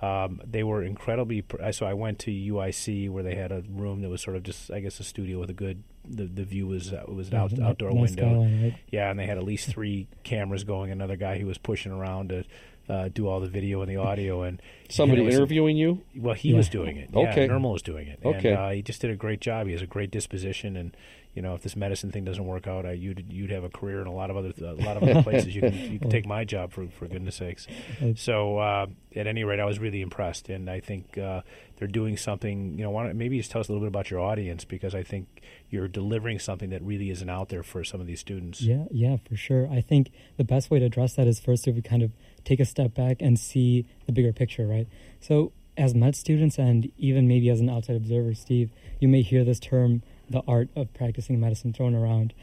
Um, 0.02 0.40
they 0.46 0.64
were 0.64 0.82
incredibly. 0.82 1.44
So 1.72 1.86
I 1.86 1.94
went 1.94 2.20
to 2.20 2.32
UIC 2.32 3.10
where 3.10 3.22
they 3.22 3.36
had 3.36 3.52
a 3.52 3.66
room 3.70 4.02
that 4.02 4.08
was 4.08 4.22
sort 4.22 4.38
of 4.38 4.44
just, 4.44 4.72
I 4.72 4.80
guess, 4.80 4.98
a 5.02 5.04
studio 5.04 5.42
with 5.42 5.50
a 5.50 5.54
good. 5.54 5.84
The, 6.08 6.24
the 6.24 6.46
view 6.46 6.68
was 6.68 6.94
uh, 6.94 7.04
was 7.10 7.28
an 7.28 7.34
yeah, 7.34 7.44
out, 7.44 7.60
outdoor 7.60 7.92
nice 7.92 8.12
window. 8.12 8.24
Skyline, 8.24 8.64
right? 8.64 8.76
Yeah, 8.90 9.12
and 9.12 9.20
they 9.20 9.26
had 9.26 9.38
at 9.38 9.44
least 9.44 9.68
three 9.68 10.08
cameras 10.24 10.64
going. 10.64 10.94
Another 10.94 11.18
guy 11.18 11.38
who 11.38 11.48
was 11.48 11.58
pushing 11.58 11.92
around 11.92 12.30
to 12.30 12.46
uh, 12.90 13.10
do 13.14 13.28
all 13.28 13.40
the 13.40 13.48
video 13.48 13.82
and 13.82 13.90
the 13.90 13.98
audio. 13.98 14.44
And 14.44 14.62
somebody 14.90 15.26
interviewing 15.26 15.78
you? 15.78 16.02
Well, 16.16 16.36
he 16.36 16.50
yeah. 16.50 16.58
was 16.58 16.70
doing 16.70 16.98
it. 16.98 17.10
Okay, 17.14 17.48
Normal 17.48 17.70
Nirmal 17.70 17.74
was 17.74 17.82
doing 17.82 18.08
it. 18.08 18.20
Okay, 18.24 18.50
and, 18.50 18.58
uh, 18.58 18.70
he 18.70 18.82
just 18.82 19.02
did 19.02 19.12
a 19.12 19.16
great 19.16 19.42
job. 19.42 19.68
He 19.68 19.74
has 19.74 19.82
a 19.82 19.88
great 19.88 20.12
disposition, 20.12 20.76
and 20.76 20.96
you 21.36 21.44
know, 21.44 21.54
if 21.54 21.62
this 21.62 21.76
medicine 21.76 22.12
thing 22.12 22.26
doesn't 22.26 22.46
work 22.46 22.68
out, 22.68 22.86
I, 22.86 22.94
you'd 22.94 23.26
you'd 23.32 23.52
have 23.52 23.64
a 23.64 23.70
career 23.70 24.02
in 24.02 24.08
a 24.08 24.14
lot 24.14 24.32
of 24.32 24.38
other 24.38 24.52
a 24.62 24.74
lot 24.74 24.98
of 24.98 25.04
other 25.04 25.22
places. 25.24 25.56
You 25.56 25.62
can 25.62 25.74
you 25.74 26.00
can 26.00 26.10
take 26.10 26.26
my 26.26 26.44
job 26.44 26.72
for 26.72 26.88
for 26.88 27.08
goodness 27.08 27.36
sakes. 27.36 27.68
So 28.16 28.58
uh, 28.58 28.88
at 29.16 29.28
any 29.28 29.44
rate, 29.44 29.60
I 29.60 29.66
was 29.66 29.80
really 29.80 30.02
impressed, 30.02 30.50
and 30.50 30.70
I 30.70 30.80
think 30.80 31.18
uh, 31.18 31.42
they're 31.78 31.88
doing 31.88 32.18
something. 32.18 32.78
You 32.78 32.84
know, 32.84 32.90
why 32.90 33.14
maybe 33.14 33.38
just 33.38 33.52
tell 33.52 33.62
us 33.62 33.70
a 33.70 33.72
little 33.72 33.86
bit 33.86 33.90
about 33.90 34.10
your 34.10 34.20
audience 34.20 34.66
because 34.66 34.96
I 34.96 35.04
think 35.04 35.42
you're 35.70 35.88
delivering 35.88 36.40
something 36.40 36.72
that 36.72 36.82
really 36.82 37.12
isn't 37.12 37.30
out 37.30 37.50
there 37.50 37.64
for 37.64 37.84
some 37.84 38.02
of 38.02 38.08
these 38.08 38.20
students. 38.20 38.62
Yeah, 38.62 38.86
yeah, 38.92 39.18
for 39.28 39.36
sure. 39.36 39.70
I 39.72 39.82
think 39.82 40.12
the 40.38 40.44
best 40.44 40.72
way 40.72 40.80
to 40.80 40.86
address 40.86 41.14
that 41.14 41.28
is 41.28 41.40
first 41.40 41.68
if 41.68 41.76
we 41.76 41.82
kind 41.82 42.02
of 42.02 42.12
take 42.46 42.60
a 42.60 42.66
step 42.66 42.94
back 42.94 43.18
and 43.20 43.40
see 43.40 43.86
the 44.06 44.12
bigger 44.12 44.34
picture, 44.34 44.68
right? 44.68 44.88
So, 45.20 45.52
as 45.78 45.96
med 45.96 46.16
students 46.16 46.58
and 46.58 46.92
even 46.98 47.28
maybe 47.28 47.50
as 47.50 47.62
an 47.62 47.70
outside 47.70 47.96
observer, 47.96 48.34
Steve, 48.34 48.72
you 49.00 49.08
may 49.08 49.22
hear 49.22 49.46
this 49.46 49.60
term, 49.60 50.04
the 50.30 50.42
art 50.48 50.70
of 50.76 50.94
practicing 50.94 51.40
medicine, 51.40 51.72
thrown 51.72 51.96
around. 51.96 52.34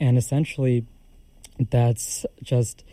And 0.00 0.16
essentially, 0.16 0.86
that's 1.70 2.24
just 2.42 2.84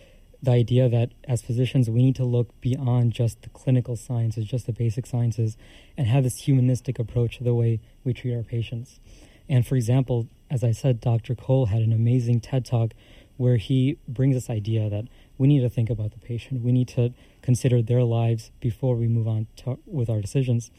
the 0.41 0.52
idea 0.52 0.89
that 0.89 1.12
as 1.23 1.41
physicians, 1.41 1.89
we 1.89 2.04
need 2.04 2.17
to 2.17 2.26
look 2.26 2.60
beyond 2.60 3.13
just 3.13 3.41
the 3.43 3.49
clinical 3.49 3.95
sciences, 3.95 4.45
just 4.45 4.65
the 4.65 4.73
basic 4.73 5.06
sciences, 5.06 5.56
and 5.97 6.06
have 6.06 6.26
this 6.26 6.38
humanistic 6.39 6.99
approach 6.99 7.38
to 7.38 7.45
the 7.45 7.54
way 7.54 7.80
we 8.04 8.13
treat 8.13 8.36
our 8.36 8.43
patients. 8.43 8.99
And 9.47 9.65
for 9.65 9.76
example, 9.76 10.28
as 10.52 10.63
I 10.63 10.71
said, 10.71 10.99
Dr. 10.99 11.34
Cole 11.34 11.67
had 11.67 11.82
an 11.82 11.93
amazing 11.93 12.41
TED 12.41 12.65
talk 12.65 12.91
where 13.38 13.58
he 13.58 13.97
brings 14.08 14.36
this 14.36 14.49
idea 14.49 14.89
that 14.89 15.06
we 15.38 15.48
need 15.48 15.62
to 15.62 15.69
think 15.69 15.89
about 15.89 16.12
the 16.12 16.19
patient. 16.19 16.62
We 16.62 16.72
need 16.72 16.88
to 16.89 17.13
consider 17.41 17.82
their 17.82 18.04
lives 18.04 18.52
before 18.60 18.96
we 18.96 19.08
move 19.08 19.28
on 19.28 19.48
to, 19.58 19.80
with 19.86 20.10
our 20.10 20.22
decisions. 20.22 20.72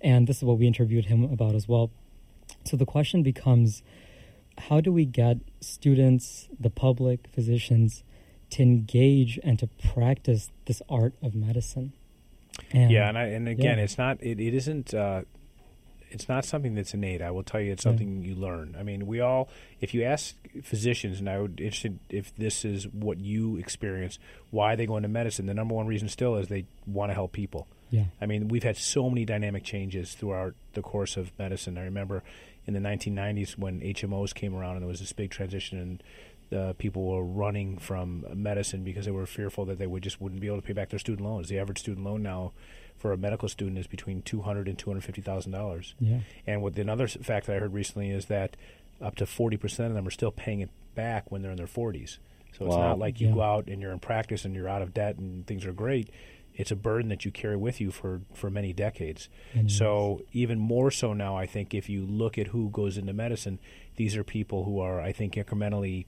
And 0.00 0.26
this 0.26 0.38
is 0.38 0.44
what 0.44 0.58
we 0.58 0.66
interviewed 0.66 1.06
him 1.06 1.24
about 1.24 1.54
as 1.54 1.68
well. 1.68 1.90
So 2.64 2.76
the 2.76 2.86
question 2.86 3.22
becomes 3.22 3.82
how 4.58 4.80
do 4.80 4.92
we 4.92 5.04
get 5.04 5.38
students, 5.60 6.48
the 6.58 6.70
public, 6.70 7.28
physicians 7.28 8.04
to 8.50 8.62
engage 8.62 9.38
and 9.42 9.58
to 9.58 9.68
practice 9.92 10.50
this 10.66 10.82
art 10.88 11.14
of 11.22 11.34
medicine? 11.34 11.92
And, 12.70 12.90
yeah, 12.90 13.08
and, 13.08 13.16
I, 13.16 13.24
and 13.26 13.48
again, 13.48 13.78
yeah. 13.78 13.84
it's 13.84 13.96
not, 13.96 14.22
it, 14.22 14.38
it 14.40 14.54
isn't. 14.54 14.92
Uh, 14.92 15.22
it's 16.12 16.28
not 16.28 16.44
something 16.44 16.74
that's 16.74 16.94
innate. 16.94 17.22
I 17.22 17.30
will 17.30 17.42
tell 17.42 17.60
you, 17.60 17.72
it's 17.72 17.82
something 17.82 18.22
you 18.22 18.34
learn. 18.34 18.76
I 18.78 18.82
mean, 18.82 19.06
we 19.06 19.20
all, 19.20 19.48
if 19.80 19.94
you 19.94 20.04
ask 20.04 20.34
physicians, 20.62 21.18
and 21.18 21.28
I 21.28 21.40
would 21.40 21.60
interested 21.60 21.98
if 22.10 22.34
this 22.36 22.64
is 22.64 22.86
what 22.88 23.18
you 23.18 23.56
experience, 23.56 24.18
why 24.50 24.76
they 24.76 24.86
go 24.86 24.96
into 24.96 25.08
medicine. 25.08 25.46
The 25.46 25.54
number 25.54 25.74
one 25.74 25.86
reason 25.86 26.08
still 26.08 26.36
is 26.36 26.48
they 26.48 26.66
want 26.86 27.10
to 27.10 27.14
help 27.14 27.32
people. 27.32 27.66
Yeah. 27.90 28.04
I 28.20 28.26
mean, 28.26 28.48
we've 28.48 28.62
had 28.62 28.76
so 28.76 29.08
many 29.08 29.24
dynamic 29.24 29.64
changes 29.64 30.14
throughout 30.14 30.54
the 30.74 30.82
course 30.82 31.16
of 31.16 31.32
medicine. 31.38 31.76
I 31.76 31.82
remember 31.82 32.22
in 32.66 32.74
the 32.74 32.80
1990s 32.80 33.58
when 33.58 33.80
HMOs 33.80 34.34
came 34.34 34.54
around 34.54 34.76
and 34.76 34.82
there 34.82 34.88
was 34.88 35.00
this 35.00 35.12
big 35.12 35.30
transition 35.30 35.78
and 35.78 36.02
uh, 36.52 36.72
people 36.74 37.06
were 37.06 37.24
running 37.24 37.78
from 37.78 38.26
medicine 38.34 38.84
because 38.84 39.06
they 39.06 39.10
were 39.10 39.26
fearful 39.26 39.64
that 39.66 39.78
they 39.78 39.86
would 39.86 40.02
just 40.02 40.20
wouldn't 40.20 40.40
be 40.40 40.46
able 40.46 40.58
to 40.58 40.62
pay 40.62 40.72
back 40.72 40.90
their 40.90 40.98
student 40.98 41.26
loans. 41.26 41.48
The 41.48 41.58
average 41.58 41.78
student 41.78 42.04
loan 42.04 42.22
now 42.22 42.52
for 42.96 43.12
a 43.12 43.16
medical 43.16 43.48
student 43.48 43.78
is 43.78 43.86
between 43.86 44.22
two 44.22 44.42
hundred 44.42 44.68
and 44.68 44.78
two 44.78 44.90
hundred 44.90 45.04
fifty 45.04 45.20
thousand 45.20 45.52
dollars. 45.52 45.94
Yeah. 45.98 46.20
And 46.46 46.62
what 46.62 46.78
another 46.78 47.08
fact 47.08 47.46
that 47.46 47.56
I 47.56 47.58
heard 47.58 47.72
recently 47.72 48.10
is 48.10 48.26
that 48.26 48.56
up 49.00 49.16
to 49.16 49.26
forty 49.26 49.56
percent 49.56 49.88
of 49.88 49.94
them 49.94 50.06
are 50.06 50.12
still 50.12 50.30
paying 50.30 50.60
it 50.60 50.70
back 50.94 51.30
when 51.30 51.42
they're 51.42 51.50
in 51.50 51.56
their 51.56 51.66
forties. 51.66 52.18
So 52.58 52.66
it's 52.66 52.76
not 52.76 52.98
like 52.98 53.20
you 53.20 53.28
yeah. 53.28 53.34
go 53.34 53.42
out 53.42 53.68
and 53.68 53.80
you're 53.80 53.92
in 53.92 53.98
practice 53.98 54.44
and 54.44 54.54
you're 54.54 54.68
out 54.68 54.82
of 54.82 54.92
debt 54.92 55.16
and 55.16 55.46
things 55.46 55.64
are 55.64 55.72
great. 55.72 56.10
It's 56.54 56.70
a 56.70 56.76
burden 56.76 57.08
that 57.08 57.24
you 57.24 57.30
carry 57.30 57.56
with 57.56 57.80
you 57.80 57.90
for, 57.90 58.20
for 58.34 58.50
many 58.50 58.74
decades. 58.74 59.30
Mm-hmm. 59.54 59.68
So 59.68 60.20
even 60.32 60.58
more 60.58 60.90
so 60.90 61.14
now, 61.14 61.34
I 61.34 61.46
think 61.46 61.72
if 61.72 61.88
you 61.88 62.04
look 62.04 62.36
at 62.36 62.48
who 62.48 62.68
goes 62.68 62.98
into 62.98 63.14
medicine, 63.14 63.58
these 63.96 64.18
are 64.18 64.22
people 64.22 64.64
who 64.64 64.80
are, 64.80 65.00
I 65.00 65.12
think, 65.12 65.36
incrementally 65.36 66.04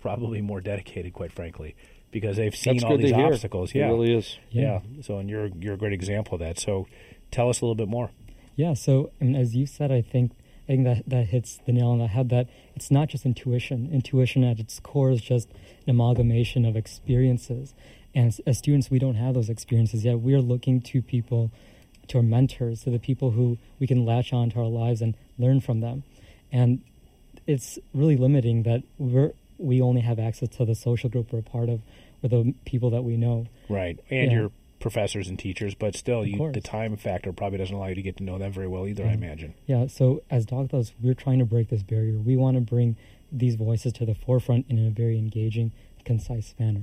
probably 0.00 0.40
more 0.40 0.62
dedicated, 0.62 1.12
quite 1.12 1.30
frankly 1.30 1.76
because 2.12 2.36
they've 2.36 2.54
seen 2.54 2.74
That's 2.76 2.84
all 2.84 2.96
these 2.98 3.12
obstacles. 3.12 3.74
Yeah, 3.74 3.88
it 3.88 3.92
really 3.92 4.14
is. 4.14 4.38
Yeah. 4.50 4.80
yeah. 4.88 5.02
So, 5.02 5.18
and 5.18 5.28
you're 5.28 5.48
you're 5.58 5.74
a 5.74 5.78
great 5.78 5.92
example 5.92 6.34
of 6.34 6.40
that. 6.40 6.58
So, 6.60 6.86
tell 7.32 7.48
us 7.48 7.60
a 7.60 7.64
little 7.64 7.74
bit 7.74 7.88
more. 7.88 8.10
Yeah. 8.54 8.74
So, 8.74 9.10
I 9.20 9.24
mean, 9.24 9.34
as 9.34 9.56
you 9.56 9.66
said, 9.66 9.90
I 9.90 10.02
think 10.02 10.32
I 10.64 10.66
think 10.68 10.84
that 10.84 11.02
that 11.08 11.26
hits 11.26 11.58
the 11.66 11.72
nail 11.72 11.88
on 11.88 11.98
the 11.98 12.06
head. 12.06 12.28
That 12.28 12.48
it's 12.76 12.90
not 12.90 13.08
just 13.08 13.26
intuition. 13.26 13.90
Intuition 13.92 14.44
at 14.44 14.60
its 14.60 14.78
core 14.78 15.10
is 15.10 15.20
just 15.20 15.48
an 15.86 15.90
amalgamation 15.90 16.64
of 16.64 16.76
experiences. 16.76 17.74
And 18.14 18.28
as, 18.28 18.40
as 18.46 18.58
students, 18.58 18.90
we 18.90 18.98
don't 18.98 19.14
have 19.16 19.34
those 19.34 19.48
experiences 19.48 20.04
yet. 20.04 20.20
We're 20.20 20.42
looking 20.42 20.82
to 20.82 21.00
people, 21.00 21.50
to 22.08 22.18
our 22.18 22.22
mentors, 22.22 22.82
to 22.82 22.90
the 22.90 22.98
people 22.98 23.30
who 23.32 23.56
we 23.80 23.86
can 23.86 24.04
latch 24.04 24.32
on 24.34 24.50
to 24.50 24.58
our 24.60 24.66
lives 24.66 25.00
and 25.00 25.16
learn 25.38 25.60
from 25.60 25.80
them. 25.80 26.04
and 26.52 26.82
it's 27.46 27.78
really 27.92 28.16
limiting 28.16 28.62
that 28.62 28.82
we're 28.98 29.32
we 29.58 29.80
only 29.80 30.00
have 30.00 30.18
access 30.18 30.48
to 30.48 30.64
the 30.64 30.74
social 30.74 31.08
group 31.08 31.32
we're 31.32 31.38
a 31.40 31.42
part 31.42 31.68
of 31.68 31.80
or 32.22 32.28
the 32.28 32.54
people 32.64 32.90
that 32.90 33.02
we 33.02 33.16
know. 33.16 33.46
Right, 33.68 33.98
and 34.10 34.30
Yeah. 34.30 34.38
your 34.38 34.50
professors 34.80 35.28
and 35.28 35.38
teachers, 35.38 35.74
but 35.74 35.94
still, 35.94 36.26
you, 36.26 36.50
the 36.52 36.60
time 36.60 36.96
factor 36.96 37.32
probably 37.32 37.58
doesn't 37.58 37.74
allow 37.74 37.86
you 37.86 37.94
to 37.94 38.02
get 38.02 38.16
to 38.16 38.24
know 38.24 38.38
them 38.38 38.50
very 38.52 38.66
well 38.66 38.86
either. 38.88 39.04
I 39.04 39.10
Mhm. 39.10 39.14
imagine. 39.14 39.54
Yeah, 39.66 39.86
so 39.86 40.22
as 40.30 40.44
doctors, 40.44 40.92
we're 41.00 41.14
trying 41.14 41.38
to 41.38 41.44
break 41.44 41.68
this 41.68 41.82
barrier. 41.84 42.18
We 42.18 42.36
want 42.36 42.56
to 42.56 42.60
bring 42.60 42.96
these 43.30 43.54
voices 43.54 43.92
to 43.94 44.04
the 44.04 44.14
forefront 44.14 44.66
in 44.68 44.78
a 44.84 44.90
very 44.90 45.18
engaging, 45.18 45.70
concise 46.04 46.54
manner, 46.58 46.82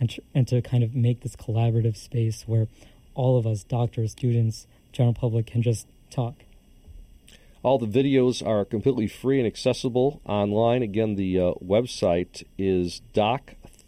and 0.00 0.10
tr- 0.10 0.20
and 0.34 0.48
to 0.48 0.60
kind 0.62 0.82
of 0.82 0.94
make 0.96 1.20
this 1.20 1.36
collaborative 1.36 1.96
space 1.96 2.46
where 2.48 2.66
all 3.14 3.36
of 3.38 3.46
us, 3.46 3.62
doctors, 3.64 4.12
students, 4.12 4.66
general 4.92 5.14
public, 5.14 5.46
can 5.46 5.62
just 5.62 5.86
talk. 6.10 6.34
All 7.62 7.78
the 7.78 7.86
videos 7.86 8.44
are 8.46 8.64
completely 8.64 9.06
free 9.08 9.38
and 9.38 9.46
accessible 9.46 10.20
online. 10.24 10.82
Again, 10.82 11.16
the 11.16 11.38
uh, 11.40 11.52
website 11.64 12.44
is 12.56 13.00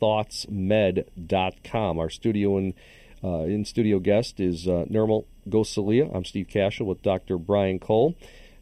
docthoughtsmed.com. 0.01 1.99
Our 1.99 2.11
studio 2.11 2.57
and 2.59 2.75
uh, 3.23 3.41
in 3.45 3.65
studio 3.65 3.99
guest 3.99 4.41
is 4.41 4.67
uh, 4.67 4.85
Nirmal 4.91 5.27
Gosalia. 5.49 6.15
I'm 6.15 6.25
Steve 6.25 6.49
Cashel 6.49 6.87
with 6.87 7.03
Dr. 7.03 7.37
Brian 7.39 7.79
Cole, 7.79 8.15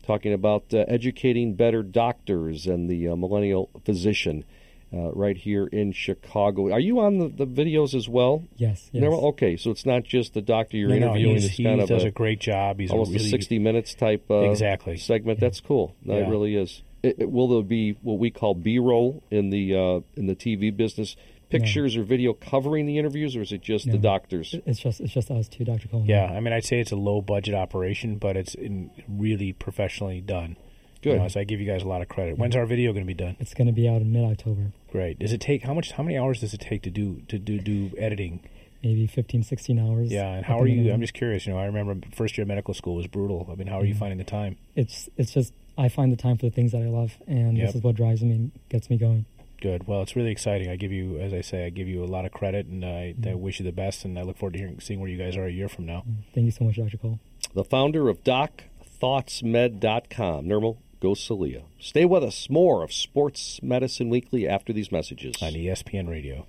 talking 0.05 0.33
about 0.33 0.65
uh, 0.75 0.79
educating 0.89 1.55
better 1.55 1.83
doctors 1.83 2.67
and 2.67 2.89
the 2.89 3.09
uh, 3.09 3.17
millennial 3.17 3.71
physician. 3.85 4.45
Uh, 4.91 5.13
right 5.13 5.37
here 5.37 5.67
in 5.67 5.93
Chicago. 5.93 6.73
Are 6.73 6.81
you 6.81 6.99
on 7.01 7.19
the, 7.19 7.29
the 7.29 7.47
videos 7.47 7.95
as 7.95 8.09
well? 8.09 8.45
Yes, 8.57 8.89
yes. 8.91 9.05
Nirmal? 9.05 9.23
Okay, 9.33 9.59
so 9.59 9.71
it's 9.71 9.85
not 9.85 10.03
just 10.03 10.33
the 10.33 10.41
doctor 10.41 10.79
you're 10.79 10.89
No, 10.89 10.99
no, 10.99 11.07
interviewing. 11.09 11.37
it's 11.37 11.45
he 11.49 11.65
kind 11.65 11.83
of 11.83 11.91
does 11.91 12.05
a 12.05 12.11
great 12.11 12.41
job. 12.41 12.81
He's 12.81 12.91
almost 12.91 13.11
a, 13.11 13.17
really- 13.17 13.29
60 13.29 13.59
minutes 13.59 13.93
type 13.95 14.25
uh, 14.31 14.49
Exactly. 14.51 14.97
segment. 14.97 15.41
That's 15.41 15.61
cool. 15.61 15.95
That 16.07 16.21
Yeah. 16.21 16.31
really 16.31 16.57
is. 16.57 16.81
It, 17.03 17.17
it- 17.21 17.31
will 17.31 17.49
there 17.49 17.63
be 17.63 17.93
what 18.03 18.19
we 18.19 18.31
call 18.31 18.55
B-roll 18.55 19.23
in 19.31 19.51
the 19.51 19.75
uh, 19.75 20.01
in 20.17 20.27
the 20.27 20.37
TV 20.37 20.75
business? 20.77 21.17
Pictures 21.51 21.97
or 21.97 22.03
video 22.03 22.35
covering 22.35 22.85
the 22.85 22.99
interviews, 22.99 23.35
or 23.35 23.41
is 23.41 23.53
it 23.53 23.63
just 23.63 23.91
the 23.91 23.97
doctors? 23.97 24.55
It's 24.67 24.79
just 24.81 25.01
it's 25.01 25.15
just 25.15 25.31
us 25.31 25.49
two, 25.49 25.65
Dr. 25.65 25.89
Coleman. 25.89 26.07
Yeah, 26.07 26.25
I 26.27 26.41
mean, 26.41 26.53
I'd 26.53 26.65
say 26.67 26.79
it's 26.79 26.93
a 26.93 26.97
low 26.97 27.23
budget 27.23 27.55
operation, 27.55 28.17
but 28.19 28.37
it's 28.37 28.55
in 28.55 28.91
really 29.09 29.55
professionally 29.55 30.21
done. 30.21 30.57
You 31.03 31.13
Good. 31.13 31.19
know, 31.21 31.29
so 31.29 31.41
I 31.41 31.45
give 31.45 31.59
you 31.59 31.67
guys 31.67 31.83
a 31.83 31.89
lot 31.89 32.03
of 32.03 32.09
credit. 32.09 32.37
When's 32.37 32.55
our 32.55 32.67
video 32.67 32.93
going 32.93 33.05
to 33.05 33.07
be 33.07 33.15
done? 33.15 33.37
It's 33.41 33.55
going 33.55 33.67
to 33.69 33.73
be 33.73 33.89
out 33.89 34.03
in 34.03 34.13
mid 34.13 34.25
October, 34.31 34.73
Great. 34.93 35.21
Does 35.21 35.33
it 35.33 35.41
take 35.41 35.63
how 35.63 35.73
much? 35.73 35.93
How 35.93 36.03
many 36.03 36.19
hours 36.19 36.41
does 36.41 36.53
it 36.53 36.61
take 36.61 36.83
to 36.83 36.91
do 36.91 37.23
to 37.29 37.39
do 37.39 37.59
do 37.59 37.93
editing? 37.97 38.41
maybe 38.83 39.07
15, 39.09 39.43
16 39.43 39.79
hours. 39.79 40.13
Yeah, 40.13 40.35
and 40.35 40.45
how 40.45 40.61
are 40.61 40.67
you? 40.67 40.93
I'm 40.93 41.01
just 41.01 41.15
curious. 41.15 41.47
You 41.47 41.55
know, 41.55 41.59
I 41.59 41.65
remember 41.65 42.07
first 42.15 42.37
year 42.37 42.43
of 42.43 42.49
medical 42.49 42.75
school 42.75 42.95
was 42.97 43.07
brutal. 43.07 43.49
I 43.51 43.55
mean, 43.55 43.67
how 43.69 43.81
are 43.81 43.85
you 43.87 43.95
Mhm. 43.95 43.99
finding 44.01 44.19
the 44.19 44.25
time? 44.25 44.57
It's 44.77 45.09
it's 45.17 45.33
just 45.33 45.55
I 45.79 45.89
find 45.89 46.13
the 46.13 46.17
time 46.17 46.37
for 46.37 46.45
the 46.47 46.51
things 46.51 46.73
that 46.73 46.83
I 46.83 46.89
love, 46.89 47.17
and 47.27 47.57
Yep. 47.57 47.67
this 47.69 47.77
is 47.77 47.83
what 47.83 47.95
drives 47.95 48.23
me 48.23 48.35
and 48.35 48.51
gets 48.69 48.91
me 48.91 48.99
going. 48.99 49.25
Good. 49.61 49.87
Well, 49.89 50.03
it's 50.03 50.15
really 50.17 50.31
exciting. 50.31 50.69
I 50.69 50.77
give 50.77 50.93
you, 50.93 51.19
as 51.19 51.33
I 51.33 51.41
say, 51.41 51.65
I 51.67 51.71
give 51.71 51.89
you 51.89 52.05
a 52.05 52.07
lot 52.07 52.25
of 52.25 52.33
credit, 52.33 52.67
and 52.67 52.85
I, 52.85 53.09
I 53.09 53.13
Mhm. 53.15 53.37
wish 53.39 53.59
you 53.61 53.65
the 53.65 53.73
best. 53.73 54.05
And 54.05 54.19
I 54.19 54.23
look 54.23 54.37
forward 54.37 54.53
to 54.53 54.59
hearing, 54.59 54.79
seeing 54.81 55.01
where 55.01 55.09
you 55.09 55.17
guys 55.19 55.37
are 55.37 55.47
a 55.47 55.51
year 55.53 55.69
from 55.69 55.87
now. 55.87 56.05
Thank 56.35 56.45
you 56.45 56.51
so 56.51 56.65
much, 56.65 56.77
Dr. 56.77 56.97
Cole. 56.99 57.19
The 57.55 57.65
founder 57.65 58.09
of 58.09 58.23
DocThoughtsMed.com, 58.25 60.47
Nirmal 60.47 60.77
Gosalia. 61.01 61.63
Stay 61.81 62.05
with 62.05 62.23
us. 62.25 62.51
More 62.51 62.83
of 62.85 62.93
Sports 62.93 63.61
Medicine 63.63 64.09
Weekly 64.11 64.47
after 64.49 64.73
these 64.73 64.91
messages 64.93 65.41
on 65.43 65.55
ESPN 65.55 66.09
Radio. 66.09 66.47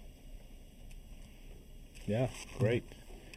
Yeah, 2.08 2.30
great. 2.58 2.84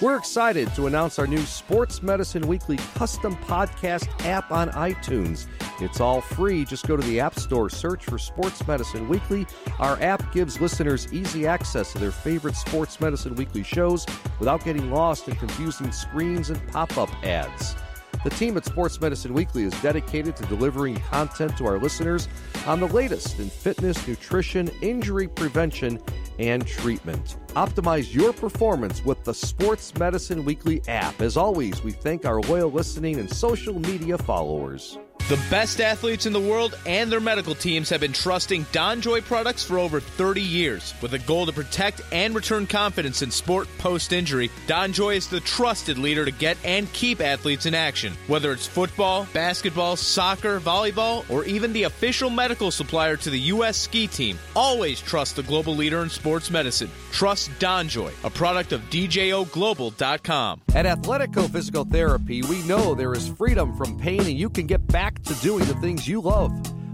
We're 0.00 0.16
excited 0.16 0.74
to 0.76 0.86
announce 0.86 1.18
our 1.18 1.26
new 1.26 1.42
Sports 1.42 2.02
Medicine 2.02 2.46
Weekly 2.46 2.78
custom 2.94 3.36
podcast 3.36 4.08
app 4.24 4.50
on 4.50 4.70
iTunes. 4.70 5.46
It's 5.78 6.00
all 6.00 6.22
free. 6.22 6.64
Just 6.64 6.88
go 6.88 6.96
to 6.96 7.06
the 7.06 7.20
App 7.20 7.38
Store, 7.38 7.68
search 7.68 8.06
for 8.06 8.16
Sports 8.16 8.66
Medicine 8.66 9.10
Weekly. 9.10 9.46
Our 9.78 10.00
app 10.00 10.32
gives 10.32 10.58
listeners 10.58 11.12
easy 11.12 11.46
access 11.46 11.92
to 11.92 11.98
their 11.98 12.12
favorite 12.12 12.56
Sports 12.56 12.98
Medicine 12.98 13.34
Weekly 13.34 13.62
shows 13.62 14.06
without 14.38 14.64
getting 14.64 14.90
lost 14.90 15.28
in 15.28 15.36
confusing 15.36 15.92
screens 15.92 16.48
and 16.48 16.66
pop 16.68 16.96
up 16.96 17.10
ads. 17.22 17.74
The 18.22 18.30
team 18.30 18.56
at 18.58 18.66
Sports 18.66 19.00
Medicine 19.00 19.32
Weekly 19.32 19.62
is 19.62 19.72
dedicated 19.80 20.36
to 20.36 20.44
delivering 20.46 20.96
content 20.96 21.56
to 21.56 21.66
our 21.66 21.78
listeners 21.78 22.28
on 22.66 22.78
the 22.78 22.88
latest 22.88 23.38
in 23.38 23.48
fitness, 23.48 24.06
nutrition, 24.06 24.70
injury 24.82 25.26
prevention, 25.26 25.98
and 26.38 26.66
treatment. 26.66 27.36
Optimize 27.54 28.14
your 28.14 28.34
performance 28.34 29.02
with 29.04 29.24
the 29.24 29.32
Sports 29.32 29.94
Medicine 29.98 30.44
Weekly 30.44 30.82
app. 30.86 31.22
As 31.22 31.38
always, 31.38 31.82
we 31.82 31.92
thank 31.92 32.26
our 32.26 32.40
loyal 32.42 32.70
listening 32.70 33.18
and 33.18 33.30
social 33.30 33.78
media 33.80 34.18
followers. 34.18 34.98
The 35.30 35.38
best 35.48 35.80
athletes 35.80 36.26
in 36.26 36.32
the 36.32 36.40
world 36.40 36.76
and 36.86 37.08
their 37.08 37.20
medical 37.20 37.54
teams 37.54 37.88
have 37.90 38.00
been 38.00 38.12
trusting 38.12 38.64
Donjoy 38.72 39.22
products 39.22 39.62
for 39.62 39.78
over 39.78 40.00
30 40.00 40.42
years. 40.42 40.92
With 41.00 41.14
a 41.14 41.20
goal 41.20 41.46
to 41.46 41.52
protect 41.52 42.02
and 42.10 42.34
return 42.34 42.66
confidence 42.66 43.22
in 43.22 43.30
sport 43.30 43.68
post 43.78 44.12
injury, 44.12 44.50
Donjoy 44.66 45.14
is 45.14 45.28
the 45.28 45.38
trusted 45.38 45.98
leader 45.98 46.24
to 46.24 46.32
get 46.32 46.58
and 46.64 46.92
keep 46.92 47.20
athletes 47.20 47.64
in 47.64 47.76
action. 47.76 48.14
Whether 48.26 48.50
it's 48.50 48.66
football, 48.66 49.28
basketball, 49.32 49.94
soccer, 49.94 50.58
volleyball, 50.58 51.24
or 51.30 51.44
even 51.44 51.72
the 51.72 51.84
official 51.84 52.28
medical 52.28 52.72
supplier 52.72 53.16
to 53.18 53.30
the 53.30 53.38
U.S. 53.54 53.76
ski 53.76 54.08
team, 54.08 54.36
always 54.56 55.00
trust 55.00 55.36
the 55.36 55.44
global 55.44 55.76
leader 55.76 56.02
in 56.02 56.10
sports 56.10 56.50
medicine. 56.50 56.90
Trust 57.12 57.52
Donjoy, 57.60 58.10
a 58.24 58.30
product 58.30 58.72
of 58.72 58.80
DJOGlobal.com. 58.90 60.62
At 60.74 60.86
Athletico 60.86 61.48
Physical 61.48 61.84
Therapy, 61.84 62.42
we 62.42 62.64
know 62.64 62.96
there 62.96 63.12
is 63.12 63.28
freedom 63.28 63.76
from 63.76 63.96
pain 63.96 64.22
and 64.22 64.36
you 64.36 64.50
can 64.50 64.66
get 64.66 64.84
back 64.88 65.19
to 65.24 65.34
doing 65.36 65.64
the 65.66 65.74
things 65.74 66.08
you 66.08 66.20
love. 66.20 66.52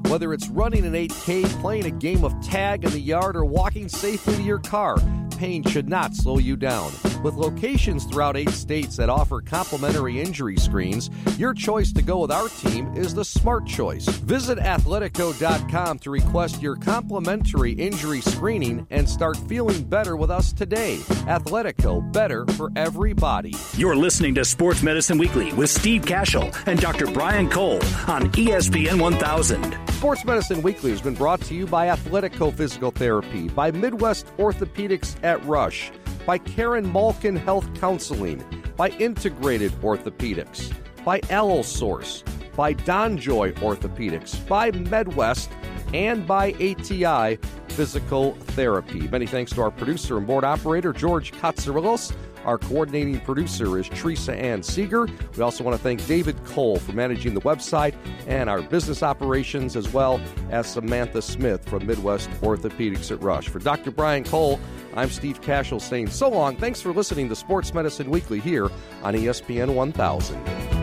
Whether 0.08 0.32
it's 0.32 0.48
running 0.48 0.84
an 0.84 0.92
8K, 0.92 1.44
playing 1.60 1.86
a 1.86 1.90
game 1.90 2.24
of 2.24 2.40
tag 2.40 2.84
in 2.84 2.90
the 2.90 3.00
yard, 3.00 3.36
or 3.36 3.44
walking 3.44 3.88
safely 3.88 4.36
to 4.36 4.42
your 4.42 4.60
car, 4.60 4.96
pain 5.36 5.62
should 5.64 5.88
not 5.88 6.14
slow 6.14 6.38
you 6.38 6.56
down. 6.56 6.90
With 7.22 7.34
locations 7.34 8.04
throughout 8.04 8.36
eight 8.36 8.50
states 8.50 8.96
that 8.96 9.08
offer 9.08 9.40
complimentary 9.40 10.20
injury 10.20 10.56
screens, 10.56 11.10
your 11.38 11.54
choice 11.54 11.92
to 11.92 12.02
go 12.02 12.20
with 12.20 12.30
our 12.30 12.48
team 12.48 12.94
is 12.94 13.14
the 13.14 13.24
smart 13.24 13.66
choice. 13.66 14.06
Visit 14.06 14.58
athletico.com 14.58 15.98
to 16.00 16.10
request 16.10 16.62
your 16.62 16.76
complimentary 16.76 17.72
injury 17.72 18.20
screening 18.20 18.86
and 18.90 19.08
start 19.08 19.36
feeling 19.48 19.84
better 19.84 20.16
with 20.16 20.30
us 20.30 20.52
today. 20.52 20.96
Athletico, 21.26 22.00
better 22.12 22.46
for 22.52 22.70
everybody. 22.76 23.54
You're 23.76 23.96
listening 23.96 24.34
to 24.36 24.44
Sports 24.44 24.82
Medicine 24.82 25.18
Weekly 25.18 25.52
with 25.54 25.70
Steve 25.70 26.04
Cashel 26.04 26.50
and 26.66 26.80
Dr. 26.80 27.06
Brian 27.06 27.48
Cole 27.50 27.82
on 28.06 28.30
ESPN 28.32 29.00
1000. 29.00 29.76
Sports 29.90 30.24
Medicine 30.24 30.62
Weekly 30.62 30.90
has 30.90 31.00
been 31.00 31.14
brought 31.14 31.40
to 31.42 31.54
you 31.54 31.66
by 31.66 31.86
Athletico 31.86 32.52
Physical 32.54 32.90
Therapy, 32.90 33.48
by 33.48 33.70
Midwest 33.70 34.26
Orthopedics 34.36 35.16
at 35.24 35.42
Rush, 35.46 35.90
by 36.26 36.36
Karen 36.38 36.92
Malkin 36.92 37.36
Health 37.36 37.72
Counseling, 37.78 38.44
by 38.76 38.88
Integrated 38.90 39.70
Orthopedics, 39.80 40.74
by 41.04 41.20
Allosource, 41.30 42.24
by 42.56 42.74
Donjoy 42.74 43.52
Orthopedics, 43.60 44.46
by 44.48 44.72
MedWest, 44.72 45.48
and 45.94 46.26
by 46.26 46.52
ATI 46.54 47.38
Physical 47.68 48.32
Therapy. 48.32 49.06
Many 49.06 49.26
thanks 49.26 49.52
to 49.52 49.62
our 49.62 49.70
producer 49.70 50.18
and 50.18 50.26
board 50.26 50.42
operator, 50.42 50.92
George 50.92 51.32
Katsarilos. 51.32 52.12
Our 52.46 52.58
coordinating 52.58 53.20
producer 53.20 53.76
is 53.76 53.88
Teresa 53.88 54.32
Ann 54.32 54.62
Seeger. 54.62 55.08
We 55.36 55.42
also 55.42 55.64
want 55.64 55.76
to 55.76 55.82
thank 55.82 56.06
David 56.06 56.42
Cole 56.44 56.78
for 56.78 56.92
managing 56.92 57.34
the 57.34 57.40
website 57.40 57.94
and 58.28 58.48
our 58.48 58.62
business 58.62 59.02
operations, 59.02 59.74
as 59.74 59.92
well 59.92 60.20
as 60.50 60.72
Samantha 60.72 61.20
Smith 61.20 61.68
from 61.68 61.84
Midwest 61.86 62.30
Orthopedics 62.42 63.10
at 63.10 63.20
Rush. 63.20 63.48
For 63.48 63.58
Dr. 63.58 63.90
Brian 63.90 64.22
Cole, 64.22 64.60
I'm 64.94 65.10
Steve 65.10 65.42
Cashel 65.42 65.80
saying 65.80 66.10
so 66.10 66.28
long. 66.28 66.56
Thanks 66.56 66.80
for 66.80 66.92
listening 66.92 67.28
to 67.30 67.36
Sports 67.36 67.74
Medicine 67.74 68.10
Weekly 68.10 68.38
here 68.38 68.70
on 69.02 69.14
ESPN 69.14 69.74
1000. 69.74 70.75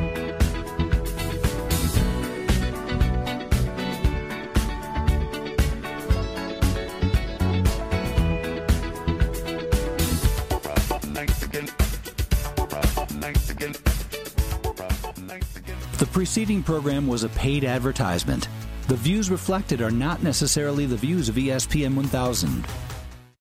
Preceding 16.23 16.63
program 16.63 17.05
was 17.05 17.25
a 17.25 17.29
paid 17.29 17.65
advertisement. 17.65 18.47
The 18.87 18.95
views 18.95 19.29
reflected 19.29 19.81
are 19.81 19.91
not 19.91 20.23
necessarily 20.23 20.85
the 20.85 20.95
views 20.95 21.27
of 21.27 21.35
ESPN 21.35 21.95
1000. 21.95 22.65